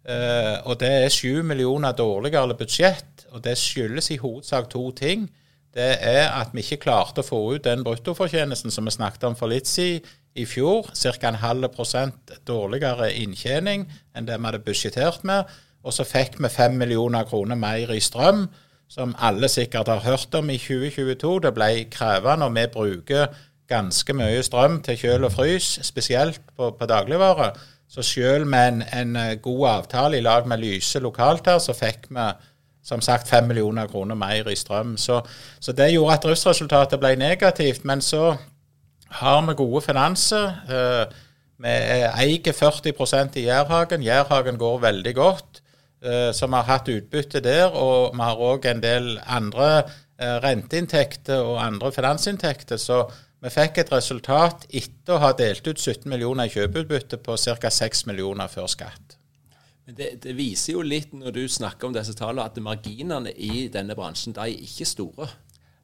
Eh, 0.05 0.55
og 0.69 0.77
det 0.79 0.91
er 1.03 1.09
7 1.09 1.41
millioner 1.41 1.91
dårligere 1.97 2.53
budsjett. 2.57 3.25
Og 3.31 3.43
det 3.43 3.57
skyldes 3.57 4.11
i 4.13 4.19
hovedsak 4.21 4.69
to 4.69 4.91
ting. 4.91 5.25
Det 5.73 5.97
er 6.01 6.29
at 6.29 6.53
vi 6.53 6.61
ikke 6.61 6.83
klarte 6.85 7.21
å 7.21 7.27
få 7.27 7.39
ut 7.55 7.65
den 7.65 7.83
bruttofortjenesten 7.85 8.73
som 8.73 8.85
vi 8.85 8.93
snakket 8.93 9.25
om 9.27 9.35
for 9.37 9.49
litt 9.51 9.67
siden 9.69 10.05
i 10.37 10.45
fjor. 10.45 10.91
Ca. 10.93 11.27
en 11.27 11.41
halv 11.41 11.69
prosent 11.73 12.31
dårligere 12.47 13.09
inntjening 13.17 13.87
enn 14.15 14.29
det 14.29 14.37
vi 14.37 14.49
hadde 14.49 14.63
budsjettert 14.65 15.25
med. 15.25 15.49
Og 15.81 15.93
så 15.93 16.05
fikk 16.05 16.37
vi 16.41 16.49
5 16.49 16.77
millioner 16.77 17.25
kroner 17.25 17.57
mer 17.57 17.89
i 17.93 18.01
strøm, 18.01 18.47
som 18.87 19.15
alle 19.19 19.49
sikkert 19.49 19.89
har 19.91 20.05
hørt 20.05 20.35
om 20.37 20.49
i 20.49 20.57
2022. 20.61 21.39
Det 21.43 21.53
ble 21.57 21.69
krevende, 21.91 22.45
og 22.45 22.55
vi 22.55 22.67
bruker 22.73 23.27
ganske 23.67 24.13
mye 24.15 24.43
strøm 24.43 24.81
til 24.85 24.97
kjøl 24.97 25.27
og 25.27 25.33
frys, 25.35 25.79
spesielt 25.85 26.41
på, 26.57 26.71
på 26.79 26.85
dagligvare. 26.85 27.51
Så 27.89 28.03
selv 28.03 28.47
med 28.47 28.67
en, 28.67 28.83
en, 28.93 29.15
eh, 29.15 29.37
god 29.41 29.67
avtale 29.69 30.17
i 30.17 30.21
lag 30.21 30.47
med 30.47 30.57
Lyse 30.57 30.99
lokalt 30.99 31.47
her, 31.47 31.59
så 31.59 31.73
fikk 31.73 32.09
vi 32.09 32.27
som 32.87 33.01
sagt 33.01 33.27
5 33.27 33.47
millioner 33.47 33.87
kroner 33.87 34.15
mer 34.15 34.47
i 34.47 34.55
strøm. 34.55 34.97
Så, 34.97 35.21
så 35.59 35.71
det 35.71 35.91
gjorde 35.91 36.13
at 36.13 36.23
driftsresultatet 36.23 36.99
ble 36.99 37.15
negativt. 37.19 37.85
Men 37.85 38.01
så 38.01 38.35
har 39.11 39.41
vi 39.47 39.55
gode 39.59 39.81
finanser. 39.81 40.47
Eh, 40.71 41.15
vi 41.57 41.73
eier 42.07 42.53
40% 42.53 43.39
i 43.39 43.47
Jærhagen. 43.47 44.03
Jærhagen 44.03 44.57
går 44.57 44.79
veldig 44.79 45.15
godt. 45.15 45.61
Eh, 46.03 46.33
så 46.33 46.47
vi 46.47 46.55
har 46.55 46.63
hatt 46.63 46.89
utbytte 46.89 47.43
der. 47.43 47.67
Og 47.67 48.15
vi 48.15 48.23
har 48.23 48.43
òg 48.51 48.71
en 48.71 48.83
del 48.83 49.17
andre 49.27 49.83
renteinntekter 50.17 51.43
og 51.45 51.59
andre 51.65 51.91
finansinntekter. 51.91 52.77
Så 52.77 53.03
vi 53.43 53.53
fikk 53.53 53.83
et 53.83 53.91
resultat 53.93 54.65
etter 54.69 55.13
å 55.13 55.21
ha 55.21 55.33
delt 55.37 55.67
ut 55.67 55.77
17 55.77 56.07
millioner 56.09 56.49
i 56.49 56.53
kjøpeutbytte 56.53 57.19
på 57.21 57.37
ca. 57.37 57.69
6 57.69 58.07
millioner 58.09 58.49
før 58.49 58.69
skatt. 58.71 59.17
Men 59.87 59.95
det, 59.95 60.07
det, 60.23 60.33
viser 60.35 60.73
jo 60.73 60.81
litt 60.83 61.13
når 61.15 61.35
du 61.35 61.43
snakker 61.47 61.87
om 61.87 61.93
disse 61.95 62.15
tallene, 62.17 62.47
at 62.49 62.57
marginene 62.59 63.31
i 63.31 63.67
denne 63.71 63.95
bransjen 63.95 64.35
de 64.35 64.41
er 64.43 64.65
ikke 64.65 64.87
store. 64.89 65.29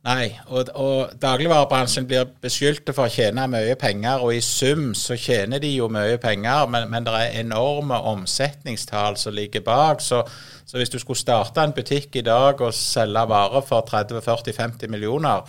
Nei, 0.03 0.33
og, 0.51 0.67
og 0.75 1.13
dagligvarebransjen 1.15 2.09
blir 2.09 2.25
beskyldt 2.43 2.89
for 2.91 3.07
å 3.07 3.13
tjene 3.13 3.45
mye 3.47 3.77
penger, 3.79 4.25
og 4.25 4.35
i 4.35 4.41
sum 4.43 4.89
så 4.99 5.15
tjener 5.15 5.61
de 5.63 5.69
jo 5.77 5.87
mye 5.87 6.17
penger, 6.19 6.65
men, 6.73 6.89
men 6.91 7.07
det 7.07 7.13
er 7.15 7.37
enorme 7.45 8.01
omsetningstall 8.11 9.15
som 9.21 9.37
ligger 9.37 9.63
bak. 9.63 10.03
Så, 10.03 10.19
så 10.67 10.81
hvis 10.81 10.91
du 10.91 10.97
skulle 10.99 11.21
starte 11.21 11.63
en 11.63 11.77
butikk 11.77 12.17
i 12.19 12.25
dag 12.27 12.59
og 12.59 12.75
selge 12.75 13.23
varer 13.31 13.63
for 13.63 13.87
30-40-50 13.93 14.91
millioner, 14.91 15.47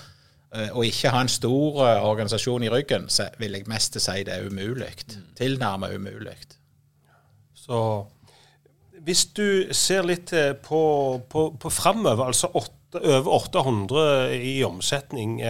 og 0.70 0.86
ikke 0.86 1.10
ha 1.10 1.24
en 1.24 1.32
stor 1.32 1.80
eh, 1.82 2.04
organisasjon 2.06 2.62
i 2.66 2.70
ryggen, 2.70 3.08
så 3.10 3.26
vil 3.40 3.56
jeg 3.58 3.66
mest 3.70 3.98
si 3.98 4.22
det 4.26 4.36
er 4.36 4.46
umulig. 4.46 4.92
Mm. 5.10 5.24
Tilnærmet 5.40 5.96
umulig. 5.96 6.36
Så 7.58 7.80
hvis 9.04 9.26
du 9.36 9.74
ser 9.74 10.06
litt 10.06 10.32
eh, 10.36 10.54
på, 10.54 10.84
på, 11.30 11.50
på 11.60 11.72
framover, 11.74 12.28
altså 12.30 12.52
8, 12.54 12.70
over 12.94 13.32
800 13.34 14.02
i 14.38 14.52
omsetning, 14.62 15.40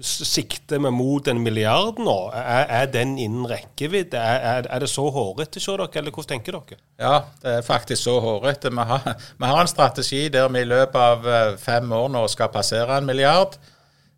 sikter 0.00 0.80
vi 0.80 0.92
mot 0.96 1.28
en 1.28 1.42
milliard 1.44 2.00
nå? 2.00 2.14
Er, 2.32 2.64
er 2.78 2.88
den 2.88 3.18
innen 3.20 3.44
rekkevidde? 3.50 4.16
Er, 4.16 4.64
er, 4.64 4.80
det 4.80 4.88
så 4.88 5.04
hårete 5.12 5.60
hos 5.60 5.68
dere, 5.68 5.90
eller 6.00 6.14
hvordan 6.14 6.30
tenker 6.32 6.56
dere? 6.56 6.80
Ja, 6.96 7.18
det 7.42 7.58
er 7.58 7.68
faktisk 7.68 8.06
så 8.06 8.16
hårete. 8.24 8.72
Vi, 8.72 8.88
vi, 9.36 9.52
har 9.52 9.60
en 9.60 9.68
strategi 9.74 10.24
der 10.32 10.48
vi 10.48 10.64
i 10.64 10.72
løpet 10.72 10.96
av 10.96 11.60
fem 11.60 11.92
år 11.92 12.08
nå 12.16 12.24
skal 12.32 12.48
passere 12.56 12.96
en 12.96 13.12
milliard. 13.12 13.60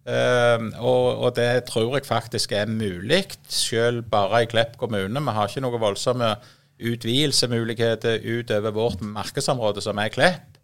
Uh, 0.06 0.70
og, 0.78 1.18
og, 1.18 1.30
det 1.34 1.64
tror 1.66 1.96
jeg 1.96 2.06
faktisk 2.06 2.52
er 2.54 2.68
mulig, 2.70 3.24
selv 3.50 4.04
bare 4.10 4.44
i 4.44 4.46
Klepp 4.46 4.76
kommune. 4.78 5.20
Vi 5.20 5.34
har 5.34 5.48
ikke 5.50 5.64
noen 5.64 5.82
voldsomme 5.82 6.36
utvidelsemuligheter 6.78 8.20
utover 8.22 8.70
vårt 8.70 9.02
markedsområde, 9.02 9.82
som 9.82 9.98
er 9.98 10.12
Klepp. 10.14 10.56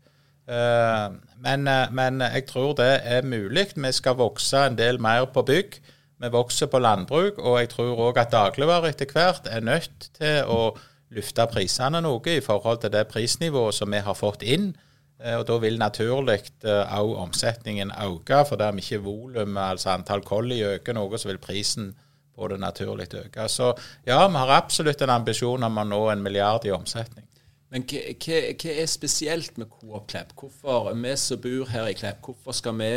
Eh, 0.48 1.08
men, 1.38 1.68
eh, 1.68 1.90
men 1.90 2.20
jeg 2.20 2.46
tror 2.46 2.74
det 2.74 3.00
er 3.04 3.22
mulig. 3.22 3.66
Vi 3.76 3.92
skal 3.92 4.18
vokse 4.18 4.66
en 4.66 4.78
del 4.78 5.00
mer 5.00 5.24
på 5.24 5.42
bygg. 5.42 5.78
Vi 6.22 6.28
vokser 6.30 6.66
på 6.66 6.78
landbruk, 6.78 7.38
og 7.38 7.58
jeg 7.60 7.68
tror 7.68 7.98
òg 8.08 8.18
at 8.18 8.32
dagligvarer 8.32 8.92
etter 8.92 9.10
hvert 9.12 9.46
er 9.50 9.60
nødt 9.60 10.10
til 10.18 10.44
å 10.46 10.76
løfte 11.10 11.46
prisene 11.50 12.00
noe 12.00 12.36
i 12.36 12.40
forhold 12.40 12.80
til 12.80 12.92
det 12.92 13.08
prisnivået 13.08 13.74
som 13.74 13.90
vi 13.90 13.98
har 13.98 14.14
fått 14.14 14.42
inn. 14.42 14.76
Eh, 15.24 15.38
og 15.38 15.46
Da 15.46 15.58
vil 15.62 15.78
naturlig 15.78 16.40
òg 16.64 17.16
omsetningen 17.22 17.92
øke, 17.94 18.44
for 18.48 18.56
dermed 18.56 18.82
ikke 18.82 19.02
volumet, 19.04 19.62
altså 19.62 19.94
antall 19.94 20.24
kolli, 20.26 20.62
øker 20.62 20.96
noe, 20.98 21.18
så 21.18 21.30
vil 21.30 21.38
prisen 21.38 21.92
på 22.36 22.48
det 22.48 22.60
naturlig 22.60 23.08
øke. 23.14 23.48
Så 23.48 23.72
ja, 24.06 24.26
vi 24.28 24.40
har 24.40 24.56
absolutt 24.56 25.02
en 25.02 25.10
ambisjon 25.18 25.62
om 25.62 25.78
å 25.78 25.84
nå 25.84 26.00
en 26.10 26.22
milliard 26.24 26.64
i 26.66 26.72
omsetning. 26.74 27.26
Men 27.72 27.84
hva, 27.88 28.00
hva 28.20 28.72
er 28.72 28.88
spesielt 28.90 29.56
med 29.58 29.70
Coop 29.72 30.08
Klepp? 30.10 30.34
Hvorfor, 30.36 30.92
Vi 30.92 31.16
som 31.16 31.40
bor 31.40 31.68
her 31.72 31.86
i 31.88 31.94
Klepp, 31.96 32.20
hvorfor 32.24 32.52
skal 32.52 32.76
vi 32.76 32.90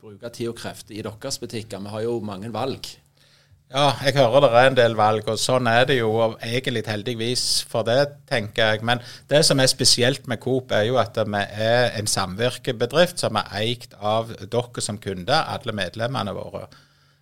bruke 0.00 0.28
tid 0.28 0.48
og 0.48 0.56
krefter 0.56 0.94
i 0.94 1.02
deres 1.02 1.38
butikker? 1.38 1.80
Vi 1.80 1.88
har 1.88 2.02
jo 2.02 2.20
mange 2.20 2.52
valg. 2.52 2.88
Ja, 3.70 3.92
jeg 4.02 4.16
hører 4.16 4.40
det 4.42 4.48
er 4.50 4.66
en 4.66 4.74
del 4.74 4.94
valg, 4.98 5.28
og 5.30 5.38
sånn 5.38 5.68
er 5.70 5.84
det 5.86 6.00
jo 6.00 6.08
egentlig 6.42 6.80
heldigvis 6.90 7.42
for 7.70 7.86
det, 7.86 8.16
tenker 8.26 8.72
jeg. 8.72 8.82
Men 8.82 8.98
det 9.30 9.44
som 9.46 9.60
er 9.62 9.68
spesielt 9.70 10.24
med 10.26 10.40
Coop, 10.42 10.72
er 10.74 10.88
jo 10.88 10.96
at 10.98 11.14
vi 11.14 11.42
er 11.54 11.92
en 12.00 12.10
samvirkebedrift 12.10 13.22
som 13.22 13.38
er 13.38 13.52
eid 13.60 13.94
av 13.94 14.32
dere 14.42 14.82
som 14.82 14.98
kunder, 14.98 15.46
alle 15.54 15.74
medlemmene 15.78 16.34
våre. 16.34 16.64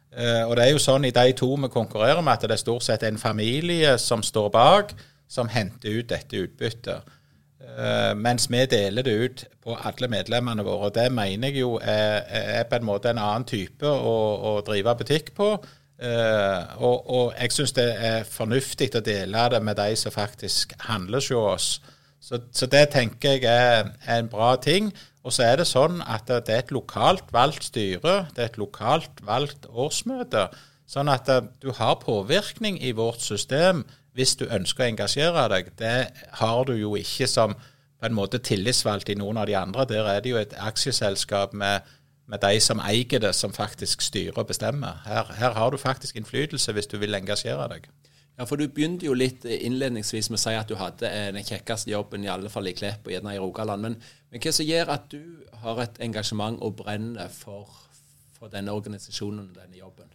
Eh, 0.09 0.41
og 0.47 0.55
det 0.57 0.65
er 0.65 0.73
jo 0.73 0.81
sånn 0.81 1.05
i 1.05 1.13
de 1.13 1.35
to 1.37 1.51
vi 1.53 1.69
konkurrerer 1.69 2.25
med, 2.25 2.39
at 2.39 2.49
det 2.49 2.57
er 2.57 2.63
stort 2.65 2.87
sett 2.87 3.05
en 3.05 3.21
familie 3.21 3.99
som 4.01 4.25
står 4.25 4.49
bak, 4.55 4.95
som 5.29 5.53
henter 5.53 6.01
ut 6.01 6.09
dette 6.09 6.47
utbyttet. 6.47 7.15
Uh, 7.69 8.15
mens 8.17 8.47
vi 8.49 8.63
deler 8.67 9.05
det 9.05 9.13
ut 9.13 9.43
på 9.61 9.75
alle 9.77 10.09
medlemmene 10.09 10.65
våre. 10.65 10.89
og 10.89 10.95
Det 10.97 11.11
mener 11.13 11.53
jeg 11.53 11.61
jo 11.61 11.75
er, 11.77 12.25
er 12.25 12.65
på 12.65 12.79
en 12.79 12.89
måte 12.89 13.13
en 13.13 13.21
annen 13.21 13.45
type 13.47 13.85
å, 13.85 14.15
å 14.49 14.55
drive 14.65 14.97
butikk 15.03 15.35
på. 15.37 15.51
Uh, 15.99 16.79
og, 16.79 17.11
og, 17.11 17.33
jeg 17.35 17.51
syns 17.57 17.73
det 17.75 17.89
er 17.91 18.27
fornuftig 18.29 18.93
å 18.95 19.03
dele 19.03 19.49
det 19.51 19.59
med 19.67 19.81
de 19.81 19.97
som 19.99 20.15
faktisk 20.15 20.77
handler 20.87 21.19
hos 21.19 21.31
oss. 21.35 21.97
Så, 22.23 22.39
så, 22.55 22.69
det 22.71 22.91
tenker 22.93 23.39
jeg 23.39 23.47
er, 23.51 23.91
er, 24.05 24.21
en 24.21 24.31
bra 24.31 24.53
ting. 24.63 24.93
Og 25.27 25.35
så 25.35 25.45
er 25.49 25.59
det 25.59 25.67
sånn 25.69 25.99
at 26.07 26.31
det 26.31 26.55
er 26.55 26.63
et 26.63 26.73
lokalt 26.73 27.33
valgt 27.35 27.67
styre, 27.67 28.29
det 28.35 28.45
er 28.45 28.53
et 28.53 28.61
lokalt 28.61 29.23
valgt 29.27 29.67
årsmøte. 29.69 30.47
Sånn 30.89 31.11
at 31.13 31.29
du 31.61 31.73
har 31.77 31.99
påvirkning 32.01 32.79
i 32.81 32.95
vårt 32.97 33.21
system 33.21 33.83
hvis 34.17 34.39
du 34.39 34.47
ønsker 34.49 34.87
å 34.87 34.89
engasjere 34.89 35.45
deg. 35.53 35.75
Det 35.79 35.99
har 36.41 36.63
du 36.67 36.73
jo 36.79 36.95
ikke 36.99 37.29
som 37.29 37.59
på 37.99 38.07
en 38.07 38.15
måte 38.15 38.41
tillitsvalgt 38.43 39.11
i 39.11 39.19
noen 39.19 39.41
av 39.43 39.49
de 39.51 39.57
andre. 39.59 39.87
Der 39.91 40.07
er 40.07 40.23
det 40.23 40.33
jo 40.33 40.41
et 40.41 40.55
aksjeselskap 40.55 41.55
med, 41.59 41.87
med 42.29 42.43
de 42.45 42.61
som 42.61 42.81
eier 42.85 43.23
det, 43.23 43.33
som 43.35 43.53
faktisk 43.53 44.05
styrer 44.05 44.37
og 44.37 44.51
bestemmer. 44.51 45.01
Her, 45.07 45.33
her, 45.39 45.57
har 45.57 45.71
du 45.71 45.81
faktisk 45.81 46.17
innflytelse 46.17 46.73
hvis 46.77 46.87
du 46.87 46.99
vil 47.01 47.17
engasjere 47.17 47.69
deg. 47.73 47.89
Ja, 48.39 48.45
for 48.47 48.57
Du 48.57 48.69
begynte 48.69 49.09
jo 49.09 49.17
litt 49.19 49.45
innledningsvis 49.45 50.29
med 50.31 50.39
å 50.39 50.43
si 50.45 50.55
at 50.55 50.69
du 50.71 50.77
hadde 50.79 51.11
den 51.35 51.45
kjekkeste 51.45 51.91
jobben, 51.91 52.23
i 52.25 52.31
alle 52.31 52.53
fall 52.53 52.69
i 52.71 52.75
Klepp 52.77 53.09
og 53.09 53.13
gjerne 53.13 53.35
i 53.35 53.41
Rogaland. 53.43 53.83
Men, 53.83 53.97
men, 54.31 54.43
hva 54.45 54.53
som 54.55 54.69
gjør 54.69 54.93
at 54.95 55.09
du 55.11 55.49
har 55.65 55.83
et 55.83 55.99
engasjement 56.07 56.61
og 56.63 56.77
brenner 56.79 57.33
for, 57.35 57.73
for 58.37 58.53
denne 58.53 58.77
organisasjonen 58.77 59.49
og 59.49 59.59
denne 59.59 59.81
jobben? 59.81 60.13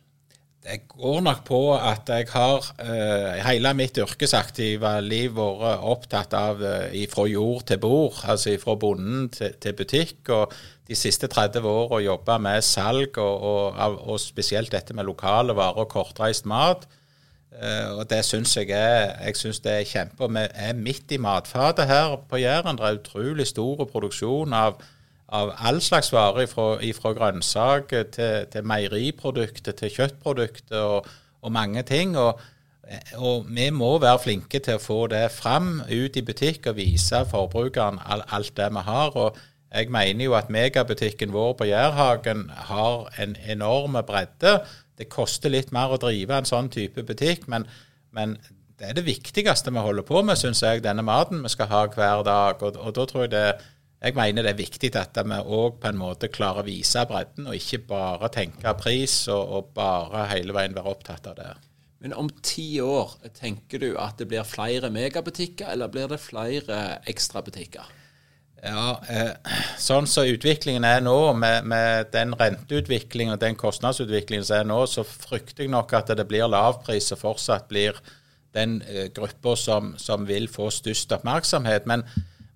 Det 0.64 0.86
går 0.88 1.18
nok 1.26 1.42
på 1.44 1.58
at 1.76 2.08
jeg 2.08 2.30
har 2.32 2.64
uh, 2.80 3.32
hele 3.44 3.74
mitt 3.76 3.98
yrkesaktive 4.00 4.94
liv 5.04 5.34
vært 5.36 5.82
opptatt 5.92 6.36
av 6.40 6.62
uh, 6.64 6.96
fra 7.12 7.26
jord 7.28 7.66
til 7.68 7.82
bord, 7.84 8.22
altså 8.32 8.54
fra 8.62 8.78
bonden 8.80 9.28
til, 9.34 9.58
til, 9.60 9.76
butikk. 9.76 10.22
Og 10.32 10.56
de 10.88 10.96
siste 10.96 11.28
30 11.28 11.68
åra 11.68 12.00
jobba 12.06 12.38
med 12.40 12.64
salg, 12.64 13.20
og, 13.20 13.44
og, 13.44 14.00
og, 14.08 14.22
spesielt 14.24 14.72
dette 14.72 14.96
med 14.96 15.10
lokale 15.10 15.56
varer 15.58 15.84
og 15.84 15.92
kortreist 15.92 16.48
mat. 16.48 16.88
Uh, 17.52 18.00
og 18.00 18.08
det 18.10 18.24
syns 18.24 18.56
jeg 18.56 18.72
er 18.72 19.12
jeg 19.20 19.42
synes 19.42 19.60
det 19.68 19.76
er 19.82 19.92
kjempe. 19.92 20.32
Vi 20.32 20.48
er 20.48 20.80
midt 20.80 21.12
i 21.12 21.20
matfatet 21.20 21.92
her 21.92 22.16
på 22.24 22.40
Jæren. 22.40 22.80
Det 22.80 22.88
er 22.88 23.02
utrolig 23.02 23.52
stor 23.52 23.84
produksjon 23.92 24.56
av 24.56 24.80
av 25.34 25.54
all 25.58 25.82
slags 25.82 26.12
varer, 26.14 26.48
fra 26.48 27.14
grønnsaker 27.18 28.10
til, 28.14 28.50
til, 28.54 28.66
meieriprodukter 28.70 29.76
til 29.78 29.94
kjøttprodukter 29.96 30.82
og, 30.98 31.08
og 31.42 31.56
mange 31.56 31.82
ting. 31.90 32.14
Og, 32.18 32.42
og, 33.18 33.48
vi 33.50 33.70
må 33.74 33.96
være 34.04 34.22
flinke 34.28 34.62
til 34.64 34.78
å 34.78 34.84
få 34.84 35.00
det 35.14 35.26
fram 35.34 35.80
ut 35.90 36.20
i 36.20 36.26
butikk 36.26 36.70
og 36.70 36.78
vise 36.78 37.24
forbrukeren 37.32 38.00
alt 38.06 38.54
det 38.58 38.70
vi 38.78 38.86
har. 38.90 39.18
og 39.18 39.42
jeg 39.74 39.90
mener 39.90 40.28
jo 40.28 40.36
at 40.38 40.52
megabutikken 40.54 41.32
vår 41.34 41.54
på 41.58 41.66
Jærhagen 41.66 42.50
har 42.70 43.08
en 43.18 43.32
enorm 43.50 43.98
bredde. 44.06 44.60
Det 44.98 45.10
koster 45.10 45.50
litt 45.50 45.72
mer 45.74 45.96
å 45.96 45.98
drive 45.98 46.38
en 46.38 46.46
sånn 46.46 46.70
type 46.70 47.02
butikk, 47.02 47.48
men, 47.50 47.66
men 48.14 48.36
det 48.78 48.92
er 48.92 49.00
det 49.00 49.06
viktigste 49.08 49.74
vi 49.74 49.82
holder 49.82 50.06
på 50.06 50.22
med, 50.22 50.38
syns 50.38 50.62
jeg, 50.62 50.84
denne 50.86 51.02
maten 51.02 51.42
vi 51.42 51.50
skal 51.50 51.72
ha 51.72 51.82
hver 51.90 52.22
dag. 52.28 52.62
Og, 52.62 52.78
og 52.78 52.94
da 52.94 53.08
tror 53.10 53.26
jeg 53.26 53.34
det 53.34 53.48
jeg 54.04 54.16
mener 54.18 54.44
det 54.44 54.52
er 54.52 54.60
viktig 54.60 54.92
at 55.00 55.18
vi 55.24 55.40
òg 55.40 55.78
på 55.80 55.88
en 55.90 56.00
måte 56.00 56.28
klarer 56.32 56.64
å 56.64 56.68
vise 56.68 57.06
bredden, 57.08 57.48
og 57.48 57.56
ikke 57.56 57.86
bare 57.88 58.30
tenke 58.34 58.74
pris 58.80 59.22
og, 59.32 59.44
og, 59.58 59.70
bare 59.78 60.28
hele 60.34 60.56
veien 60.56 60.76
være 60.76 60.92
opptatt 60.92 61.30
av 61.32 61.38
det. 61.40 61.52
Men 62.04 62.16
om 62.20 62.28
ti 62.44 62.82
år, 62.84 63.16
tenker 63.38 63.80
du 63.80 63.94
at 63.96 64.20
det 64.20 64.28
blir 64.28 64.44
flere 64.44 64.90
megabutikker, 64.92 65.70
eller 65.72 65.92
blir 65.92 66.10
det 66.12 66.20
flere 66.20 66.80
ekstrabutikker? 67.08 67.92
Ja, 68.64 68.98
eh, 69.12 69.32
sånn 69.76 70.08
som 70.08 70.24
så 70.24 70.36
utviklingen 70.36 70.86
er 70.88 71.02
nå, 71.04 71.16
med, 71.36 71.66
med 71.68 72.12
den 72.12 72.36
renteutviklingen 72.40 73.36
og 73.36 73.42
den 73.42 73.58
kostnadsutviklingen 73.60 74.46
som 74.48 74.62
er 74.62 74.68
nå, 74.68 74.82
så 74.88 75.04
frykter 75.08 75.66
jeg 75.66 75.72
nok 75.72 75.96
at 75.96 76.12
det 76.16 76.28
blir 76.28 76.48
lavpris 76.52 77.12
og 77.16 77.24
fortsatt 77.24 77.68
blir 77.72 78.00
den 78.56 78.82
eh, 78.88 79.10
gruppa 79.16 79.58
som, 79.60 79.94
som, 80.00 80.28
vil 80.28 80.48
få 80.52 80.70
størst 80.72 81.12
oppmerksomhet. 81.16 81.88
Men 81.90 82.06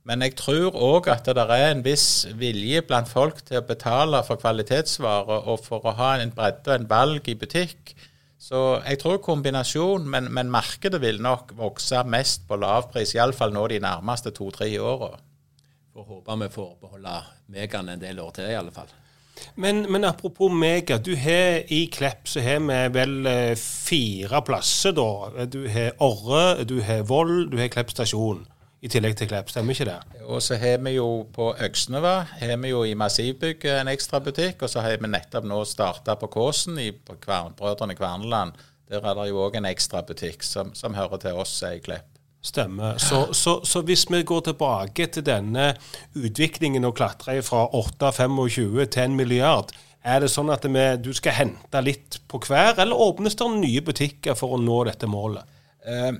men 0.08 0.24
jeg 0.24 0.38
tror 0.40 0.76
òg 0.80 1.10
at 1.12 1.26
det 1.36 1.44
er 1.52 1.66
en 1.68 1.84
viss 1.84 2.28
vilje 2.40 2.80
blant 2.88 3.10
folk 3.12 3.42
til 3.48 3.60
å 3.60 3.66
betale 3.68 4.22
for 4.24 4.40
kvalitetsvarer 4.40 5.50
og 5.52 5.60
for 5.66 5.84
å 5.84 5.96
ha 5.98 6.14
en 6.22 6.32
bredde 6.36 6.72
og 6.72 6.78
en 6.78 6.88
valg 6.88 7.28
i 7.28 7.36
butikk. 7.36 7.92
Så 8.40 8.62
jeg 8.86 9.02
tror 9.02 9.20
kombinasjon, 9.26 10.08
men, 10.08 10.30
men 10.32 10.54
markedet 10.54 11.02
vil 11.04 11.20
nok 11.20 11.52
vokse 11.60 12.06
mest 12.08 12.48
på 12.48 12.56
lavpris, 12.62 13.18
iallfall 13.18 13.52
nå 13.52 13.66
de 13.74 13.82
nærmeste 13.84 14.32
to-tre 14.32 14.70
åra. 14.80 15.12
Får 15.92 16.08
håpe 16.14 16.40
vi 16.46 16.52
får 16.56 16.74
beholde 16.86 17.20
Megaen 17.52 17.92
en 17.92 18.08
del 18.08 18.24
år 18.24 18.32
til, 18.38 18.48
i 18.48 18.56
alle 18.56 18.72
fall. 18.72 18.94
Men, 19.60 19.84
men, 19.92 20.06
apropos 20.08 20.50
Mega. 20.50 20.98
du 20.98 21.16
har 21.20 21.68
I 21.70 21.86
Klepp 21.94 22.30
så 22.32 22.42
har 22.42 22.64
vi 22.64 22.78
vel 22.96 23.28
eh, 23.28 23.56
fire 23.60 24.40
plasser, 24.46 24.96
da. 24.98 25.46
Du 25.46 25.66
har 25.68 25.98
Orre, 26.00 26.64
du 26.64 26.80
har 26.82 27.04
Voll, 27.10 27.50
du 27.52 27.60
har 27.60 27.74
Klepp 27.74 27.92
stasjon 27.92 28.46
i 28.78 28.90
tillegg 28.94 29.16
til 29.18 29.30
Klepp, 29.30 29.50
stemmer 29.50 29.74
ikke 29.74 29.88
det? 29.90 30.24
Og 30.30 30.42
så 30.46 30.58
har 30.62 30.78
vi 30.86 30.94
jo 30.98 31.08
på 31.34 31.50
Øksneva 31.66 32.20
har 32.30 32.58
vi 32.62 32.70
jo 32.70 32.84
i 32.86 32.94
Massivbygget 32.98 33.80
en 33.80 33.90
ekstra 33.90 34.20
butikk, 34.22 34.62
og 34.62 34.70
så 34.70 34.84
har 34.86 35.00
vi 35.02 35.10
nettopp 35.10 35.48
nå 35.50 35.64
starta 35.66 36.14
på 36.20 36.30
Kåsen 36.34 36.78
i 36.82 36.92
på 36.92 37.18
Kvern, 37.24 37.56
Brødrene 37.58 37.96
Kverneland. 37.98 38.54
Der 38.88 39.02
er 39.02 39.18
det 39.18 39.32
jo 39.32 39.42
òg 39.48 39.58
en 39.58 39.68
ekstra 39.68 40.04
butikk 40.06 40.46
som, 40.46 40.76
som, 40.78 40.94
hører 40.96 41.24
til 41.24 41.42
oss 41.42 41.56
i 41.66 41.80
Klepp. 41.82 42.14
Stemmer. 42.46 43.02
Så, 43.02 43.34
så, 43.34 43.58
så, 43.66 43.82
hvis 43.82 44.06
vi 44.14 44.22
går 44.24 44.46
tilbake 44.46 45.08
til 45.12 45.26
denne 45.26 45.72
utviklingen 46.16 46.86
og 46.86 46.96
klatrer 46.96 47.42
fra 47.42 47.66
8,25 47.74 48.86
til 48.86 49.04
en 49.04 49.18
milliard, 49.18 49.74
er 50.06 50.22
det 50.22 50.30
sånn 50.32 50.54
at 50.54 50.64
vi, 50.70 50.86
du 51.02 51.10
skal 51.18 51.36
hente 51.36 51.82
litt 51.84 52.22
på 52.30 52.40
hver, 52.46 52.78
eller 52.78 53.06
åpnes 53.08 53.36
det 53.36 53.50
nye 53.58 53.82
butikker 53.84 54.38
for 54.38 54.56
å 54.56 54.62
nå 54.62 54.84
dette 54.88 55.10
målet? 55.10 55.50
Uh, 55.82 56.14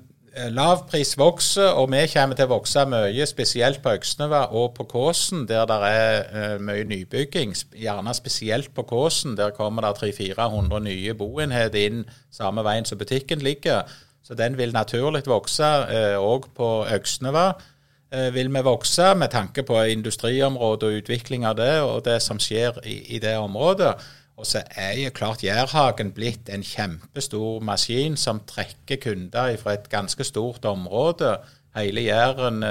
lavpris 0.54 1.16
vokser, 1.18 1.72
og 1.80 1.90
vi 1.92 2.04
kommer 2.12 2.38
til 2.38 2.48
å 2.48 2.54
vokse 2.56 2.84
mye, 2.90 3.26
spesielt 3.30 3.80
på 3.84 3.94
Øksneva 3.98 4.44
og 4.56 4.76
på 4.78 4.86
Kåsen, 4.90 5.46
der 5.50 5.66
det 5.70 5.78
er 5.88 6.18
uh, 6.34 6.58
mye 6.64 6.86
nybygging. 6.88 7.56
Gjerne 7.78 8.14
spesielt 8.18 8.70
på 8.76 8.86
Kåsen. 8.88 9.38
Der 9.38 9.56
kommer 9.58 9.88
det 9.88 9.96
300-400 10.02 10.84
nye 10.86 11.16
boenheter 11.18 11.88
inn 11.88 12.04
samme 12.34 12.66
veien 12.68 12.86
som 12.86 13.00
butikken 13.00 13.42
ligger. 13.46 13.90
Så 14.24 14.38
den 14.38 14.58
vil 14.60 14.76
naturlig 14.76 15.26
vokse. 15.28 15.72
Òg 16.20 16.46
uh, 16.46 16.54
på 16.58 16.70
Øksneva 16.98 17.48
uh, 17.56 18.30
vil 18.36 18.54
vi 18.54 18.64
vokse, 18.68 19.14
med 19.16 19.34
tanke 19.34 19.66
på 19.68 19.82
industriområdet 19.96 20.92
og 20.92 21.02
utvikling 21.02 21.48
av 21.50 21.58
det, 21.58 21.74
og 21.82 22.06
det 22.06 22.22
som 22.22 22.40
skjer 22.40 22.82
i 22.86 23.20
det 23.24 23.38
området. 23.42 23.96
Og 24.38 24.46
så 24.46 24.62
er 24.78 24.94
jo 25.02 25.14
klart 25.18 25.42
Jærhagen 25.44 26.12
blitt 26.14 26.50
en 26.54 26.66
kjempestor 26.66 27.64
maskin 27.66 28.18
som 28.18 28.44
trekker 28.46 29.00
kunder 29.02 29.56
fra 29.58 29.74
et 29.74 29.88
ganske 29.90 30.24
stort 30.28 30.66
område. 30.70 31.40
Hele 31.78 32.04
Jæren, 32.06 32.62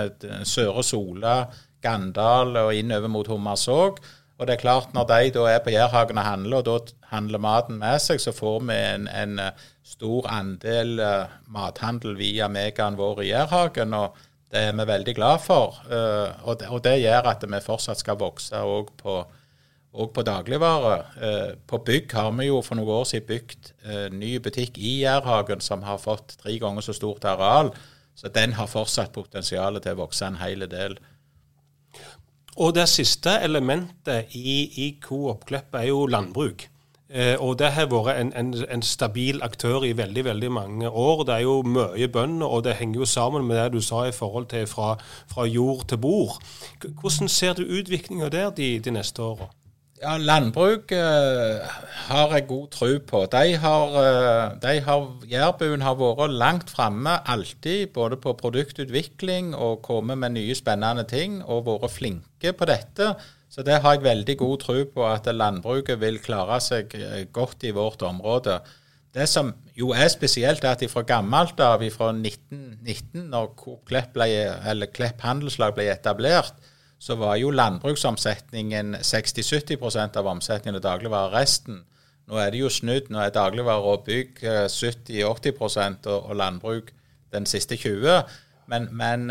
Søre 0.46 0.84
Sola, 0.86 1.48
Gandal 1.82 2.56
og 2.56 2.74
innover 2.74 3.10
mot 3.10 3.26
Hummersåk. 3.26 3.98
Og 4.38 4.46
det 4.46 4.54
er 4.54 4.60
klart, 4.60 4.92
når 4.94 5.08
de 5.10 5.30
da 5.34 5.46
er 5.48 5.62
på 5.64 5.72
Jærhagen 5.72 6.18
og 6.20 6.24
handler, 6.24 6.56
og 6.60 6.66
da 6.66 6.94
handler 7.16 7.40
maten 7.40 7.78
med 7.80 7.98
seg, 8.04 8.20
så 8.20 8.34
får 8.36 8.60
vi 8.68 8.76
en, 8.76 9.08
en 9.08 9.40
stor 9.86 10.28
andel 10.28 11.00
uh, 11.00 11.36
mathandel 11.50 12.18
via 12.18 12.48
megaen 12.52 12.98
vår 12.98 13.22
i 13.24 13.30
Jærhagen. 13.30 13.94
Og 13.94 14.18
Det 14.52 14.60
er 14.68 14.76
vi 14.76 14.86
veldig 14.86 15.14
glad 15.14 15.40
for. 15.42 15.80
eh, 15.90 16.30
og, 16.46 16.60
det, 16.60 16.68
og 16.70 16.84
det 16.84 17.00
gjør 17.00 17.26
at 17.32 17.42
vi 17.50 17.58
fortsatt 17.64 17.98
skal 17.98 18.18
vokse 18.20 18.54
òg 18.54 18.92
på, 19.00 19.16
og 19.92 20.12
på 20.12 20.22
dagligvare. 20.26 20.96
Eh, 21.22 21.52
på 21.66 21.78
bygg 21.78 22.12
har 22.12 22.30
vi 22.36 22.48
jo 22.50 22.60
for 22.64 22.78
noen 22.78 22.94
år 23.00 23.04
siden 23.08 23.28
bygd 23.28 23.72
eh, 23.86 24.06
ny 24.12 24.36
butikk 24.44 24.78
i 24.78 25.00
Jærhagen 25.02 25.60
som 25.64 25.82
har 25.86 26.00
fått 26.02 26.36
tre 26.42 26.58
ganger 26.60 26.84
så 26.84 26.92
stort 26.96 27.24
areal. 27.24 27.72
Så 28.16 28.28
den 28.32 28.56
har 28.56 28.68
fortsatt 28.68 29.12
potensial 29.12 29.80
til 29.80 29.96
å 29.96 30.02
vokse 30.04 30.28
en 30.28 30.40
hel 30.40 30.64
del. 30.72 30.96
Og 32.56 32.72
det 32.76 32.86
siste 32.88 33.34
elementet 33.44 34.32
i, 34.36 34.62
i 34.80 34.86
Coop 35.04 35.44
Klepp 35.48 35.76
er 35.76 35.90
jo 35.90 36.06
landbruk. 36.08 36.68
Eh, 37.08 37.36
og 37.38 37.58
det 37.60 37.68
har 37.76 37.86
vært 37.86 38.16
en, 38.18 38.32
en, 38.34 38.48
en, 38.66 38.82
stabil 38.82 39.38
aktør 39.44 39.84
i 39.86 39.92
veldig 39.96 40.24
veldig 40.24 40.50
mange 40.50 40.88
år. 40.88 41.22
Det 41.28 41.34
er 41.34 41.44
jo 41.44 41.60
mye 41.62 42.08
bønder, 42.08 42.46
og 42.46 42.64
det 42.64 42.78
henger 42.80 43.04
jo 43.04 43.06
sammen 43.06 43.46
med 43.46 43.60
det 43.60 43.76
du 43.76 43.80
sa 43.84 44.06
i 44.08 44.16
forhold 44.16 44.48
til 44.50 44.66
fra, 44.66 44.96
fra 45.30 45.46
jord 45.46 45.86
til 45.88 46.00
bord. 46.02 46.40
Hvordan 46.82 47.28
ser 47.28 47.54
du 47.54 47.62
utviklinga 47.62 48.28
der 48.28 48.50
de, 48.50 48.78
de 48.80 48.90
neste 48.90 49.22
åra? 49.22 49.52
Ja, 49.96 50.18
Landbruk 50.20 50.92
eh, 50.92 51.62
har 52.10 52.32
jeg 52.34 52.44
god 52.50 52.66
tro 52.74 52.88
på. 53.00 53.22
De 53.32 53.54
har, 53.62 53.94
eh, 54.02 54.50
de 54.60 54.74
har, 54.84 55.06
Jærbuen 55.30 55.80
har 55.80 55.96
vært 55.96 56.34
langt 56.36 56.72
framme 56.74 57.14
alltid, 57.24 57.94
både 57.94 58.18
på 58.20 58.34
produktutvikling 58.36 59.54
og 59.54 59.80
kommet 59.86 60.20
med 60.20 60.36
nye 60.36 60.54
spennende 60.58 61.06
ting, 61.08 61.38
og 61.44 61.64
vært 61.70 61.94
flinke 61.94 62.52
på 62.52 62.68
dette. 62.68 63.14
Så 63.48 63.64
det 63.64 63.80
har 63.80 63.96
jeg 63.96 64.04
veldig 64.04 64.36
god 64.36 64.58
tro 64.66 64.76
på 64.84 65.08
at 65.08 65.32
landbruket 65.32 66.00
vil 66.02 66.20
klare 66.20 66.60
seg 66.60 66.92
eh, 67.00 67.24
godt 67.32 67.64
i 67.64 67.72
vårt 67.72 68.04
område. 68.04 68.60
Det 69.16 69.24
som 69.32 69.54
jo 69.72 69.94
er 69.96 70.12
spesielt, 70.12 70.64
er 70.64 70.76
at 70.76 70.90
fra 70.92 71.08
gammelt 71.08 71.56
av, 71.64 71.80
fra 71.96 72.12
1919, 72.12 73.30
når 73.32 73.54
Klepp, 73.88 74.12
ble, 74.12 74.88
Klepp 74.92 75.24
handelslag 75.24 75.72
ble 75.72 75.88
etablert, 75.88 76.52
så 76.98 77.14
var 77.20 77.36
jo 77.36 77.50
landbruksomsetningen 77.52 78.96
60-70% 79.04 80.16
av 80.16 80.30
omsetningen 80.32 80.78
og 80.78 80.84
dagligvarer 80.84 81.34
resten. 81.36 81.82
Nå 82.26 82.40
er 82.40 82.50
det 82.50 82.62
jo 82.62 82.72
snudd. 82.72 83.10
Nå 83.12 83.20
er 83.22 83.34
dagligvarer 83.34 83.92
og 83.92 84.06
bygg 84.08 84.40
70-80 84.72 86.08
og, 86.08 86.16
og 86.16 86.34
landbruk 86.36 86.90
den 87.34 87.46
siste 87.46 87.76
20 87.76 88.24
men, 88.66 88.88
men, 88.90 89.28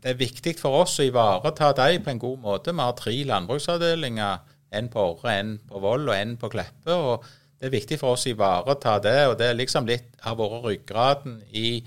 det 0.00 0.14
er 0.14 0.20
viktig 0.20 0.54
for 0.60 0.82
oss 0.84 0.98
å 1.02 1.04
ivareta 1.04 1.72
dem 1.76 2.04
på 2.04 2.14
en 2.14 2.22
god 2.22 2.38
måte. 2.40 2.72
Vi 2.72 2.80
har 2.80 2.96
tre 2.96 3.16
landbruksavdelinger. 3.28 4.56
En 4.70 4.86
på 4.88 5.02
Orre, 5.02 5.34
en 5.40 5.56
på 5.66 5.80
Voll 5.82 6.08
og 6.08 6.14
en 6.14 6.36
på 6.38 6.48
Kleppe. 6.52 6.94
og 6.94 7.24
Det 7.58 7.68
er 7.68 7.74
viktig 7.74 7.98
for 8.00 8.14
oss 8.14 8.28
å 8.28 8.32
ivareta 8.32 8.98
det. 9.02 9.18
og 9.28 9.36
Det 9.38 9.48
er 9.50 9.58
liksom 9.58 9.88
litt 9.88 10.14
av 10.24 10.38
vært 10.38 10.64
ryggraden 10.64 11.40
i, 11.50 11.82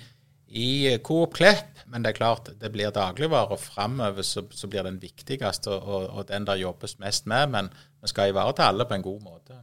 i 0.53 0.97
Coop 1.03 1.33
Klepp. 1.33 1.83
Men 1.89 2.05
det 2.05 2.13
er 2.13 2.17
klart, 2.17 2.49
det 2.59 2.71
blir 2.73 2.93
dagligvarer. 2.93 3.59
Framover 3.59 4.25
så, 4.25 4.45
så, 4.51 4.69
blir 4.69 4.85
den 4.85 5.01
viktigste 5.01 5.75
og, 5.75 6.07
og, 6.09 6.23
den 6.29 6.47
der 6.47 6.61
jobbes 6.61 6.97
mest 7.01 7.27
med. 7.29 7.49
Men 7.53 7.69
vi 8.01 8.09
skal 8.09 8.31
ivareta 8.31 8.69
alle 8.69 8.85
på 8.85 8.97
en 8.97 9.05
god 9.05 9.21
måte. 9.21 9.59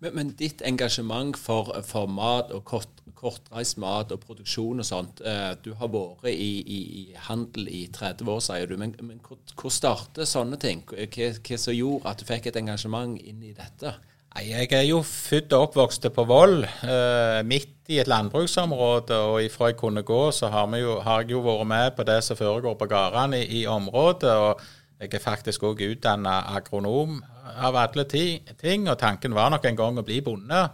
Men, 0.00 0.14
men 0.16 0.32
ditt 0.36 0.62
engasjement 0.64 1.36
for, 1.36 1.72
for 1.84 2.08
mat 2.08 2.52
og 2.56 2.64
kort, 2.68 3.02
kortreist 3.16 3.76
mat 3.80 4.12
og 4.14 4.22
produksjon 4.22 4.80
og 4.80 4.86
sånt 4.88 5.20
eh, 5.28 5.50
Du 5.60 5.74
har 5.76 5.90
vært 5.92 6.30
i, 6.32 6.48
i, 6.60 6.78
i, 7.02 7.02
handel 7.28 7.68
i 7.68 7.82
30 7.92 8.30
år, 8.32 8.40
sier 8.44 8.70
du. 8.70 8.78
Men, 8.80 8.94
men 9.04 9.20
hvor, 9.26 9.40
hvor 9.60 9.74
startet 9.74 10.28
sånne 10.28 10.60
ting? 10.60 10.84
Hva, 10.88 11.32
hva 11.36 11.60
som 11.60 11.76
gjorde 11.76 12.12
at 12.12 12.22
du 12.22 12.28
fikk 12.28 12.48
et 12.48 12.60
engasjement 12.62 13.20
inn 13.20 13.44
i 13.44 13.52
dette? 13.56 13.96
Jeg 14.38 14.68
er 14.70 14.84
jo 14.86 15.00
født 15.02 15.52
og 15.56 15.64
oppvokst 15.64 16.04
på 16.14 16.24
Voll, 16.24 16.62
eh, 16.62 17.40
midt 17.42 17.90
i 17.90 17.98
et 17.98 18.06
landbruksområde. 18.08 19.16
Og 19.18 19.42
ifra 19.42 19.66
jeg 19.66 19.76
kunne 19.76 20.02
gå, 20.02 20.30
så 20.30 20.46
har, 20.48 20.70
jo, 20.78 21.00
har 21.00 21.20
jeg 21.20 21.32
jo 21.34 21.40
vært 21.42 21.66
med 21.66 21.96
på 21.96 22.06
det 22.06 22.22
som 22.24 22.38
foregår 22.38 22.76
på 22.78 22.86
gårdene 22.86 23.42
i, 23.42 23.62
i, 23.62 23.66
området. 23.66 24.30
og 24.30 24.60
jeg 25.00 25.14
er 25.14 25.18
faktisk 25.24 25.62
òg 25.64 25.82
utdanna 25.82 26.44
agronom 26.54 27.22
av 27.56 27.76
alle 27.76 28.04
ting, 28.04 28.88
og 28.88 28.98
tanken 28.98 29.34
var 29.34 29.50
nok 29.50 29.64
en 29.64 29.76
gang 29.76 29.98
å 29.98 30.06
bli 30.06 30.20
bonde. 30.20 30.68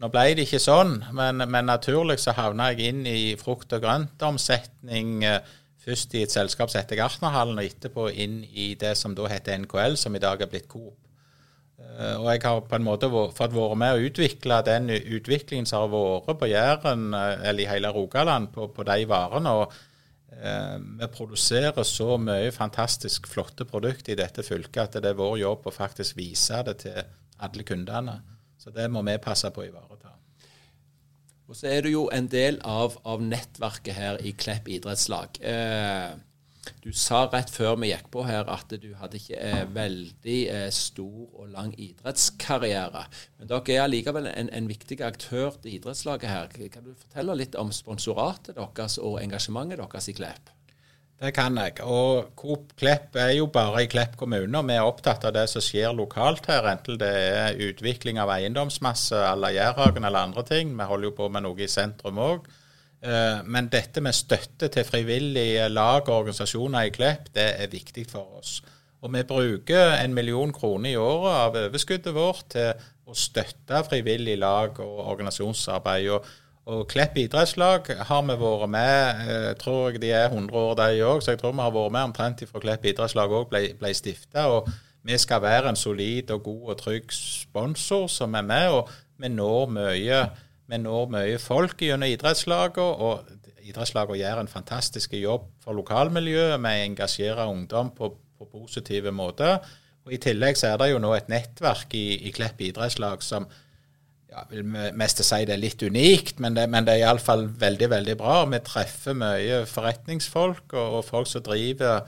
Nå 0.00 0.08
ble 0.08 0.34
det 0.34 0.46
ikke 0.46 0.62
sånn, 0.62 1.04
men, 1.12 1.44
men 1.50 1.68
naturlig 1.68 2.18
så 2.22 2.32
havna 2.32 2.70
jeg 2.72 2.94
inn 2.94 3.06
i 3.06 3.36
frukt- 3.36 3.74
og 3.76 3.84
grøntomsetning. 3.84 5.24
Eh, 5.28 5.40
først 5.82 6.14
i 6.14 6.22
et 6.22 6.32
selskap 6.32 6.70
som 6.70 6.80
heter 6.80 6.96
Gartnerhallen, 6.96 7.58
og 7.58 7.68
etterpå 7.68 8.08
inn 8.14 8.40
i 8.54 8.72
det 8.78 8.96
som 8.96 9.14
da 9.18 9.28
heter 9.28 9.58
NKL, 9.66 9.98
som 10.00 10.16
i 10.16 10.22
dag 10.22 10.40
er 10.40 10.48
blitt 10.48 10.70
Coop. 10.70 11.01
Eh, 11.92 12.16
og 12.18 12.28
jeg 12.30 12.42
har 12.44 12.60
på 12.66 12.78
en 12.78 12.86
måte 12.86 13.10
fått 13.10 13.54
være 13.54 13.78
med 13.78 13.94
å 13.94 14.04
utvikle 14.08 14.60
den 14.66 14.90
utviklingen 14.92 15.68
som 15.68 15.84
har 15.84 15.92
vært 15.92 16.40
på 16.40 16.50
Jæren, 16.50 17.08
eh, 17.16 17.48
eller 17.48 17.64
i 17.64 17.70
hele 17.70 17.92
Rogaland, 17.94 18.52
på, 18.54 18.68
på 18.74 18.86
de 18.88 18.98
varene. 19.10 19.54
og 19.60 19.74
eh, 20.36 20.76
Vi 21.00 21.10
produserer 21.14 21.86
så 21.88 22.16
mye 22.18 22.52
fantastisk 22.54 23.28
flotte 23.30 23.68
produkter 23.68 24.14
i 24.14 24.20
dette 24.22 24.44
fylket 24.46 24.84
at 24.86 25.00
det 25.02 25.12
er 25.12 25.20
vår 25.20 25.38
jobb 25.44 25.68
å 25.68 25.74
faktisk 25.74 26.18
vise 26.20 26.62
det 26.68 26.78
til 26.86 27.02
alle 27.42 27.66
kundene. 27.66 28.20
Så 28.62 28.70
det 28.70 28.88
må 28.90 29.02
vi 29.06 29.18
passe 29.22 29.50
på 29.50 29.64
å 29.64 29.66
ivareta. 29.66 30.12
Og 31.50 31.56
så 31.58 31.68
er 31.68 31.82
du 31.84 31.90
jo 31.92 32.06
en 32.14 32.28
del 32.32 32.60
av, 32.64 32.94
av 33.04 33.20
nettverket 33.20 33.92
her 33.92 34.20
i 34.24 34.30
Klepp 34.38 34.70
idrettslag. 34.72 35.36
Eh, 35.44 36.12
du 36.84 36.92
sa 36.94 37.24
rett 37.32 37.50
før 37.50 37.76
vi 37.82 37.90
gikk 37.90 38.08
på 38.14 38.22
her 38.28 38.46
at 38.50 38.70
du 38.82 38.92
hadde 39.00 39.18
ikke 39.18 39.38
eh, 39.38 39.64
veldig 39.74 40.38
stor 40.74 41.26
og 41.42 41.50
lang 41.50 41.74
idrettskarriere. 41.74 43.04
Men 43.38 43.50
dere 43.50 43.76
er 43.76 43.84
allikevel 43.84 44.30
en, 44.30 44.50
en, 44.50 44.70
viktig 44.70 45.00
aktør 45.02 45.58
til 45.58 45.78
idrettslaget 45.78 46.30
her. 46.30 46.50
Kan 46.72 46.86
du 46.86 46.94
fortelle 46.94 47.38
litt 47.38 47.58
om 47.58 47.74
sponsoratet 47.74 48.58
deres 48.58 48.98
og 49.02 49.18
engasjementet 49.22 49.82
deres 49.82 50.10
i 50.12 50.16
Klepp? 50.16 50.52
Det 51.22 51.30
kan 51.36 51.54
jeg. 51.54 51.76
Og 51.86 52.32
Coop 52.34 52.72
Klepp 52.78 53.14
er 53.14 53.36
jo 53.36 53.46
bare 53.46 53.84
i 53.84 53.90
Klepp 53.90 54.16
kommune, 54.18 54.58
og 54.58 54.66
vi 54.66 54.74
er 54.74 54.86
opptatt 54.86 55.22
av 55.28 55.36
det 55.36 55.44
som 55.52 55.62
skjer 55.62 55.94
lokalt 55.94 56.48
her. 56.50 56.66
Enten 56.66 56.98
det 56.98 57.10
er 57.12 57.60
utvikling 57.68 58.18
av 58.18 58.32
eiendomsmasse 58.34 59.20
à 59.28 59.36
la 59.38 59.52
Jærhagen 59.54 60.02
eller 60.02 60.26
andre 60.26 60.42
ting. 60.48 60.74
Vi 60.74 60.88
holder 60.90 61.12
jo 61.12 61.14
på 61.20 61.28
med 61.30 61.46
noe 61.46 61.62
i 61.62 61.70
sentrum 61.70 62.18
òg. 62.18 62.50
Eh, 63.02 63.40
men 63.44 63.70
dette 63.72 64.02
med 64.04 64.14
støtte 64.14 64.68
til 64.72 64.86
frivillige 64.86 65.68
lag 65.68 66.06
og 66.06 66.20
organisasjoner 66.20 66.86
i 66.86 66.94
Klepp, 66.94 67.32
det 67.34 67.48
er 67.58 67.72
viktig 67.72 68.06
for 68.10 68.38
oss. 68.38 68.60
Og 69.02 69.10
vi 69.14 69.24
bruker 69.26 69.96
en 69.98 70.14
million 70.14 70.52
kroner 70.54 70.92
i 70.92 71.00
året 71.00 71.34
av 71.34 71.58
overskuddet 71.64 72.14
vårt 72.14 72.44
til 72.54 72.70
å 73.10 73.16
støtte 73.18 73.82
frivillige 73.88 74.38
lag 74.38 74.78
og 74.80 75.02
organisasjonsarbeid. 75.14 76.12
Og 76.14 76.30
og 76.70 76.84
Klepp 76.86 77.16
idrettslag 77.18 77.88
har 78.06 78.20
vi 78.22 78.34
vært 78.38 78.70
med. 78.70 79.22
Jeg 79.26 79.56
tror 79.58 79.90
jeg 79.90 80.02
de 80.02 80.12
er 80.14 80.28
100 80.28 80.54
år, 80.54 80.76
de 80.78 81.02
òg. 81.02 81.22
Så 81.22 81.32
jeg 81.32 81.40
tror 81.40 81.56
vi 81.56 81.64
har 81.64 81.74
vært 81.74 81.94
med 81.96 82.06
omtrent 82.06 82.44
fra 82.46 82.62
Klepp 82.62 82.86
idrettslag 82.86 83.34
òg 83.34 83.48
ble, 83.50 83.62
ble 83.80 83.90
stifta. 83.98 84.46
Og 84.46 84.68
vi 85.02 85.18
skal 85.18 85.42
være 85.42 85.72
en 85.72 85.80
solid 85.80 86.30
og 86.30 86.44
god 86.46 86.70
og 86.70 86.78
trygg 86.78 87.10
sponsor 87.16 88.06
som 88.06 88.38
er 88.38 88.46
med. 88.46 88.68
Og 88.78 88.92
vi 89.18 89.32
når 89.32 89.74
mye, 89.74 90.22
vi 90.72 90.80
når 90.80 91.12
mye 91.12 91.38
folk 91.42 91.84
gjennom 91.84 92.08
idrettslaget. 92.08 92.80
Og 92.80 93.68
idrettslagene 93.68 94.20
gjør 94.22 94.42
en 94.42 94.50
fantastisk 94.50 95.14
jobb 95.18 95.50
for 95.62 95.76
lokalmiljøet. 95.78 96.58
Vi 96.62 96.86
engasjerer 96.88 97.50
ungdom 97.50 97.92
på, 97.96 98.14
på 98.38 98.48
positive 98.50 99.12
måter. 99.14 99.60
Og 100.02 100.16
I 100.16 100.22
tillegg 100.22 100.58
så 100.58 100.72
er 100.72 100.80
det 100.80 100.90
jo 100.90 101.02
nå 101.02 101.12
et 101.14 101.28
nettverk 101.30 101.94
i, 101.94 102.06
i 102.26 102.32
Klepp 102.34 102.62
idrettslag 102.64 103.22
som 103.22 103.46
ja, 104.32 104.42
vil 104.50 104.64
mest 104.66 105.20
si 105.22 105.44
det 105.46 105.54
er 105.54 105.60
litt 105.60 105.82
unikt, 105.84 106.40
men 106.42 106.56
det, 106.56 106.64
men 106.72 106.86
det 106.86 106.96
er 106.96 107.04
iallfall 107.04 107.44
veldig 107.60 107.88
veldig 107.92 108.16
bra. 108.18 108.40
Vi 108.50 108.62
treffer 108.66 109.16
mye 109.18 109.62
forretningsfolk 109.68 110.74
og, 110.74 110.98
og 110.98 111.04
folk 111.06 111.30
som 111.30 111.44
driver 111.46 112.00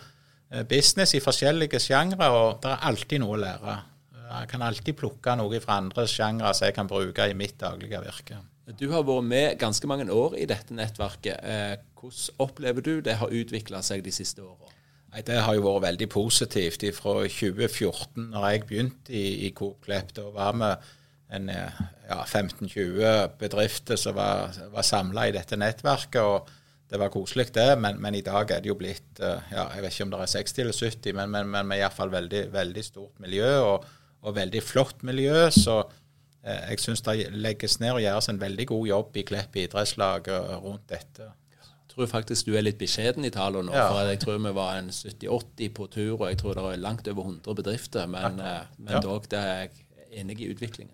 eh, 0.50 0.64
business 0.66 1.14
i 1.14 1.22
forskjellige 1.22 1.82
sjangre, 1.84 2.30
og 2.32 2.62
det 2.64 2.72
er 2.72 2.88
alltid 2.90 3.22
noe 3.22 3.36
å 3.36 3.42
lære. 3.44 3.76
Jeg 4.24 4.50
kan 4.50 4.64
alltid 4.66 4.98
plukke 4.98 5.36
noe 5.38 5.60
fra 5.62 5.78
andre 5.78 6.08
sjangre 6.10 6.50
som 6.56 6.66
jeg 6.66 6.74
kan 6.74 6.90
bruke 6.90 7.28
i 7.30 7.36
mitt 7.38 7.60
daglige 7.60 8.00
virke. 8.02 8.40
Du 8.64 8.86
har 8.94 9.04
vært 9.04 9.26
med 9.28 9.58
ganske 9.60 9.88
mange 9.90 10.06
år 10.08 10.38
i 10.40 10.46
dette 10.48 10.72
nettverket. 10.72 11.36
Eh, 11.44 11.74
hvordan 12.00 12.40
opplever 12.40 12.84
du 12.84 12.94
det 13.04 13.18
har 13.20 13.32
utvikla 13.32 13.82
seg 13.84 14.04
de 14.04 14.12
siste 14.14 14.40
åra? 14.40 14.72
Det 15.14 15.36
har 15.46 15.54
jo 15.54 15.66
vært 15.66 15.84
veldig 15.90 16.08
positivt. 16.10 16.84
Fra 16.96 17.20
2014, 17.28 18.30
når 18.32 18.46
jeg 18.48 18.62
begynte 18.66 19.14
i, 19.14 19.46
i 19.46 19.50
Coop 19.54 19.84
Klepp, 19.84 20.14
da 20.16 20.26
var 20.34 20.56
vi 20.56 20.70
ja, 21.34 22.18
15-20 22.24 23.36
bedrifter 23.40 23.98
som 24.00 24.16
var, 24.16 24.54
var 24.72 24.86
samla 24.86 25.28
i 25.28 25.34
dette 25.34 25.58
nettverket. 25.60 26.20
og 26.22 26.48
Det 26.88 27.00
var 27.00 27.12
koselig, 27.12 27.50
det, 27.54 27.68
men, 27.78 28.00
men, 28.00 28.14
i 28.14 28.24
dag 28.24 28.50
er 28.50 28.62
det 28.62 28.70
jo 28.70 28.78
blitt 28.78 29.20
eh, 29.20 29.52
ja, 29.52 29.68
Jeg 29.74 29.82
vet 29.82 29.94
ikke 29.94 30.04
om 30.04 30.14
det 30.14 30.20
er 30.20 30.32
60 30.34 30.62
eller 30.62 30.78
70, 30.78 31.14
men, 31.20 31.30
men, 31.30 31.52
men 31.52 31.76
iallfall 31.78 32.12
veldig, 32.12 32.42
veldig 32.52 32.84
stort 32.84 33.20
miljø, 33.20 33.50
og, 33.60 33.86
og 34.24 34.36
veldig 34.36 34.62
flott 34.62 35.02
miljø. 35.06 35.48
Så 35.50 35.80
eh, 35.82 36.03
jeg 36.44 36.82
syns 36.82 37.00
det 37.06 37.30
legges 37.32 37.78
ned 37.80 37.94
og 37.94 38.02
gjøres 38.04 38.28
en 38.28 38.40
veldig 38.40 38.66
god 38.68 38.86
jobb 38.90 39.16
i 39.16 39.24
Klepp 39.24 39.56
idrettslag 39.56 40.28
rundt 40.60 40.84
dette. 40.90 41.30
Jeg 41.30 41.94
tror 41.94 42.10
faktisk 42.10 42.48
du 42.50 42.56
er 42.58 42.66
litt 42.66 42.76
beskjeden 42.80 43.24
i 43.24 43.30
tallene 43.32 43.70
nå. 43.70 43.76
Ja. 43.76 43.86
for 43.88 44.10
Jeg 44.10 44.20
tror 44.20 44.42
vi 44.42 44.52
var 44.56 44.80
en 44.80 44.90
70-80 44.90 45.72
på 45.76 45.86
tur, 45.94 46.18
og 46.18 46.26
jeg 46.28 46.40
tror 46.42 46.58
det 46.58 46.66
er 46.72 46.82
langt 46.82 47.08
over 47.08 47.30
100 47.30 47.56
bedrifter. 47.62 48.10
Men, 48.10 48.42
men 48.76 48.96
ja. 48.96 49.00
dog, 49.00 49.30
det 49.30 49.40
er 49.40 49.62
jeg 49.62 50.20
enig 50.20 50.40
i 50.42 50.50
utviklingen. 50.52 50.92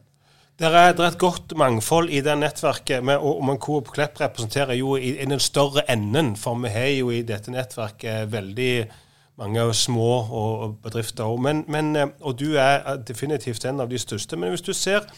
Det 0.60 0.68
er, 0.68 0.92
det 0.92 1.00
er, 1.00 1.14
et 1.14 1.18
godt 1.18 1.54
mangfold 1.56 2.10
i 2.12 2.18
det 2.20 2.34
nettverket. 2.36 3.04
Med, 3.04 3.16
og, 3.16 3.38
man 3.44 3.56
Coop 3.56 3.88
Klepp 3.94 4.20
representerer 4.20 4.76
jo 4.76 4.92
i, 4.96 5.14
i, 5.14 5.24
den 5.24 5.40
større 5.40 5.86
enden, 5.90 6.34
for 6.36 6.58
vi 6.60 6.68
har 6.68 6.90
jo 6.98 7.08
i 7.10 7.22
dette 7.24 7.52
nettverket 7.54 8.28
veldig 8.32 8.74
mange 9.40 9.64
små 9.74 10.10
og 10.20 10.76
bedrifter. 10.84 11.32
Men, 11.40 11.64
men, 11.68 11.96
eh, 11.96 12.12
og 12.20 12.36
du 12.40 12.58
er 12.60 13.00
definitivt 13.08 13.64
en 13.64 13.80
av 13.80 13.88
de 13.88 13.98
største. 13.98 14.36
Men 14.36 14.52
hvis 14.52 14.66
du 14.66 14.74
ser 14.76 15.08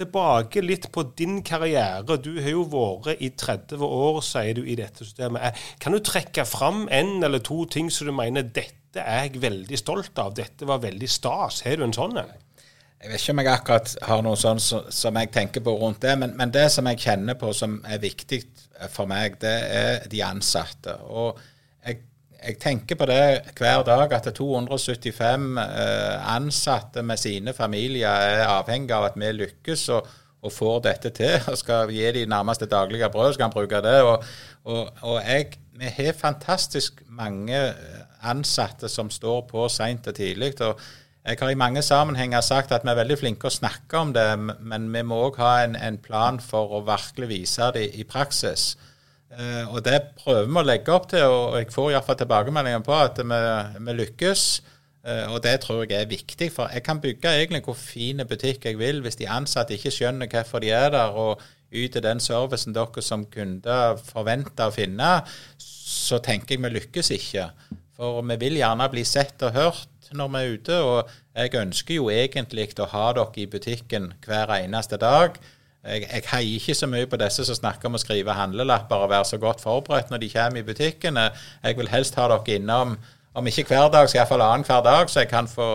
tilbake 0.00 0.62
litt 0.64 0.88
på 0.92 1.04
din 1.18 1.40
karriere. 1.46 2.18
Du 2.22 2.32
har 2.40 2.54
jo 2.54 2.64
vært 2.72 3.20
i 3.22 3.32
30 3.38 3.82
år, 3.86 4.20
sier 4.24 4.56
du, 4.56 4.62
i 4.64 4.76
dette 4.78 5.04
systemet. 5.04 5.58
Kan 5.82 5.96
du 5.96 6.00
trekke 6.04 6.46
fram 6.48 6.86
en 6.90 7.18
eller 7.22 7.42
to 7.44 7.64
ting 7.70 7.90
som 7.92 8.08
du 8.08 8.14
mener 8.16 8.46
dette 8.46 9.02
er 9.02 9.28
jeg 9.28 9.40
veldig 9.40 9.78
stolt 9.80 10.18
av, 10.20 10.34
dette 10.36 10.68
var 10.68 10.82
veldig 10.82 11.08
stas? 11.08 11.62
Har 11.66 11.78
du 11.80 11.86
en 11.86 11.96
sånn 11.96 12.18
en? 12.20 12.32
Jeg 13.02 13.10
vet 13.10 13.22
ikke 13.22 13.32
om 13.32 13.40
jeg 13.40 13.50
akkurat 13.50 13.92
har 14.06 14.20
noe 14.22 14.38
sånn 14.38 14.60
som 14.62 15.16
jeg 15.18 15.30
tenker 15.34 15.64
på 15.64 15.72
rundt 15.80 16.04
det, 16.04 16.12
men, 16.20 16.36
men, 16.38 16.52
det 16.54 16.68
som 16.70 16.86
jeg 16.86 17.00
kjenner 17.02 17.34
på 17.40 17.50
som 17.56 17.80
er 17.82 17.98
viktig 18.02 18.38
for 18.94 19.10
meg, 19.10 19.40
det 19.42 19.56
er 19.74 20.04
de 20.10 20.20
ansatte. 20.22 20.94
Og 21.10 21.40
jeg, 22.42 22.58
tenker 22.60 22.98
på 22.98 23.06
det 23.10 23.22
hver 23.58 23.84
dag 23.86 24.12
at 24.12 24.28
275 24.34 25.58
eh, 25.62 26.34
ansatte 26.34 27.02
med 27.06 27.20
sine 27.20 27.54
familier 27.56 28.08
er 28.10 28.44
avhengig 28.50 28.94
av 28.96 29.10
at 29.10 29.18
vi 29.20 29.32
lykkes 29.36 29.88
og, 29.96 30.08
og 30.42 30.52
får 30.52 30.80
dette 30.88 31.12
til. 31.16 31.36
og 31.50 31.58
Skal 31.58 31.92
gi 31.94 32.08
de 32.18 32.24
nærmeste 32.30 32.66
daglige 32.70 33.10
brød, 33.12 33.34
skal 33.34 33.48
han 33.48 33.54
bruke 33.54 33.82
det. 33.84 33.98
Og, 34.02 34.24
og, 34.64 34.88
og 35.02 35.20
jeg, 35.22 35.58
vi 35.78 35.92
har 35.98 36.18
fantastisk 36.18 37.02
mange 37.08 37.60
ansatte 38.22 38.88
som 38.88 39.10
står 39.10 39.46
på 39.50 39.68
seint 39.68 40.06
og 40.06 40.14
tidlig. 40.14 40.54
og 40.60 40.80
jeg 41.22 41.38
har 41.38 41.50
i 41.50 41.54
mange 41.54 41.82
sammenhenger 41.82 42.40
sagt 42.42 42.72
at 42.74 42.82
vi 42.82 42.90
er 42.90 42.98
veldig 42.98 43.16
flinke 43.20 43.46
å 43.46 43.54
snakke 43.54 43.98
om 43.98 44.10
det, 44.14 44.26
men 44.58 44.88
vi 44.90 45.04
må 45.06 45.20
òg 45.28 45.36
ha 45.38 45.52
en, 45.62 45.76
en, 45.78 45.98
plan 46.02 46.40
for 46.42 46.74
å 46.74 46.80
virkelig 46.82 47.28
vise 47.30 47.68
det 47.76 47.84
i 47.94 48.02
praksis. 48.02 48.72
Uh, 49.32 49.74
og 49.74 49.80
Det 49.84 49.98
prøver 50.20 50.48
vi 50.48 50.60
å 50.60 50.66
legge 50.66 50.92
opp 50.92 51.08
til, 51.08 51.24
og 51.24 51.56
jeg 51.56 51.72
får 51.72 51.94
iallfall 51.94 52.18
tilbakemeldinger 52.20 52.84
på 52.84 52.94
at 52.98 53.20
vi, 53.22 53.40
vi 53.86 53.96
lykkes. 54.02 54.44
Uh, 55.02 55.32
og 55.32 55.40
Det 55.44 55.54
tror 55.64 55.82
jeg 55.86 55.96
er 56.02 56.10
viktig, 56.10 56.50
for 56.52 56.72
jeg 56.72 56.84
kan 56.84 57.00
bygge 57.00 57.32
egentlig 57.40 57.62
hvor 57.64 57.78
fin 57.78 58.22
butikk 58.28 58.68
jeg 58.68 58.78
vil 58.80 59.00
hvis 59.02 59.18
de 59.18 59.30
ansatte 59.30 59.74
ikke 59.78 59.94
skjønner 59.94 60.30
hvorfor 60.30 60.62
de 60.62 60.70
er 60.76 60.92
der 60.94 61.16
og 61.16 61.42
yter 61.72 62.04
den 62.04 62.20
servicen 62.20 62.76
dere 62.76 63.02
som 63.02 63.24
kunder 63.32 63.96
forventer 64.04 64.68
å 64.68 64.74
finne, 64.74 65.12
så 65.58 66.20
tenker 66.20 66.56
jeg 66.56 66.64
vi 66.66 66.74
lykkes 66.76 67.10
ikke. 67.16 67.48
For 67.96 68.20
vi 68.28 68.36
vil 68.40 68.60
gjerne 68.60 68.88
bli 68.92 69.04
sett 69.08 69.42
og 69.46 69.56
hørt 69.56 70.12
når 70.12 70.28
vi 70.32 70.42
er 70.42 70.54
ute. 70.56 70.78
Og 70.84 71.12
jeg 71.36 71.54
ønsker 71.62 71.98
jo 71.98 72.10
egentlig 72.12 72.68
å 72.80 72.88
ha 72.92 73.06
dere 73.16 73.40
i 73.40 73.48
butikken 73.48 74.12
hver 74.26 74.52
eneste 74.58 74.98
dag. 75.00 75.38
Jeg, 75.82 76.04
jeg 76.06 76.22
heier 76.30 76.60
ikke 76.60 76.76
så 76.78 76.86
mye 76.86 77.08
på 77.10 77.18
disse 77.18 77.44
som 77.48 77.58
snakker 77.58 77.88
om 77.88 77.98
å 77.98 78.00
skrive 78.02 78.36
handlelapper 78.38 79.02
og 79.02 79.10
være 79.10 79.26
så 79.32 79.38
godt 79.42 79.64
forberedt 79.64 80.12
når 80.12 80.22
de 80.22 80.30
kommer 80.30 80.62
i 80.62 80.66
butikkene. 80.66 81.24
Jeg 81.64 81.78
vil 81.78 81.90
helst 81.90 82.18
ha 82.20 82.28
dere 82.30 82.58
innom, 82.58 82.94
om 83.34 83.48
ikke 83.48 83.66
hver 83.70 83.88
dag, 83.90 84.06
så 84.06 84.20
iallfall 84.20 84.44
annenhver 84.44 84.84
dag, 84.86 85.10
så 85.10 85.24
jeg 85.24 85.32
kan 85.32 85.48
få 85.50 85.68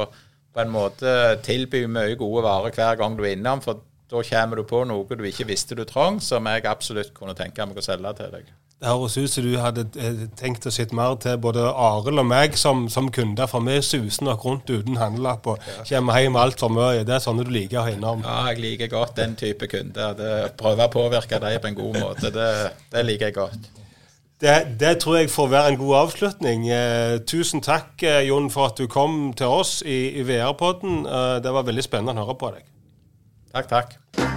på 0.53 0.63
en 0.63 0.71
måte 0.73 1.11
tilby 1.45 1.83
mye 1.91 2.15
gode 2.17 2.45
varer 2.45 2.73
hver 2.73 2.95
gang 2.97 3.17
du 3.17 3.25
er 3.25 3.35
innom. 3.35 3.61
For 3.65 3.83
da 4.07 4.23
kommer 4.29 4.61
du 4.61 4.63
på 4.69 4.85
noe 4.87 5.19
du 5.19 5.25
ikke 5.27 5.49
visste 5.49 5.75
du 5.75 5.83
trong, 5.89 6.21
som 6.23 6.47
jeg 6.47 6.65
absolutt 6.65 7.13
kunne 7.17 7.35
tenke 7.35 7.65
meg 7.67 7.77
å 7.77 7.85
selge 7.85 8.15
til 8.21 8.31
deg. 8.37 8.47
Det 8.77 8.91
høres 8.91 9.15
ut 9.17 9.31
som 9.31 9.41
du 9.41 9.55
hadde 9.57 9.87
eh, 9.97 10.19
tenkt 10.37 10.67
å 10.69 10.71
sitte 10.73 10.93
mer 10.97 11.15
til 11.21 11.39
både 11.41 11.63
Arild 11.65 12.21
og 12.21 12.27
meg 12.29 12.59
som, 12.61 12.83
som 12.93 13.07
kunder, 13.13 13.49
for 13.49 13.65
vi 13.65 13.79
suser 13.81 14.27
nok 14.27 14.45
rundt 14.45 14.69
uten 14.69 14.99
handlelapp 15.01 15.49
og 15.49 15.63
ja. 15.65 15.85
kommer 15.95 16.21
hjem 16.21 16.37
altfor 16.37 16.69
mye. 16.69 17.01
Det 17.07 17.15
er 17.15 17.23
sånne 17.23 17.47
du 17.47 17.49
liker 17.55 17.81
å 17.81 17.87
ha 17.87 17.95
innom? 17.95 18.21
Ja, 18.21 18.37
jeg 18.51 18.61
liker 18.67 18.93
godt 18.93 19.17
den 19.17 19.33
type 19.39 19.65
kunder. 19.71 20.13
Det, 20.19 20.29
prøve 20.61 20.85
å 20.85 20.93
påvirke 20.93 21.41
dem 21.41 21.57
på 21.63 21.71
en 21.71 21.81
god 21.81 21.99
måte, 22.03 22.33
det, 22.37 22.51
det 22.93 23.05
liker 23.09 23.31
jeg 23.31 23.37
godt. 23.39 23.73
Det, 24.37 24.77
det, 24.77 24.97
tror 25.01 25.17
jeg 25.17 25.33
får 25.33 25.47
være 25.49 25.73
en 25.73 25.77
god 25.81 25.95
avslutning. 26.03 26.69
Eh, 26.69 27.17
tusen 27.25 27.65
takk, 27.65 27.95
eh, 28.05 28.27
Jon, 28.29 28.51
for 28.53 28.69
at 28.69 28.77
du 28.77 28.85
kom 28.85 29.33
til 29.33 29.49
oss 29.49 29.79
i, 29.81 30.19
i 30.21 30.27
VR-podden. 30.27 31.05
Eh, 31.09 31.37
det 31.41 31.53
var 31.57 31.65
veldig 31.65 31.89
spennende 31.89 32.21
å 32.21 32.29
høre 32.29 32.41
på 32.45 32.53
deg. 32.59 32.69
Takk, 33.57 33.73
takk. 33.73 34.36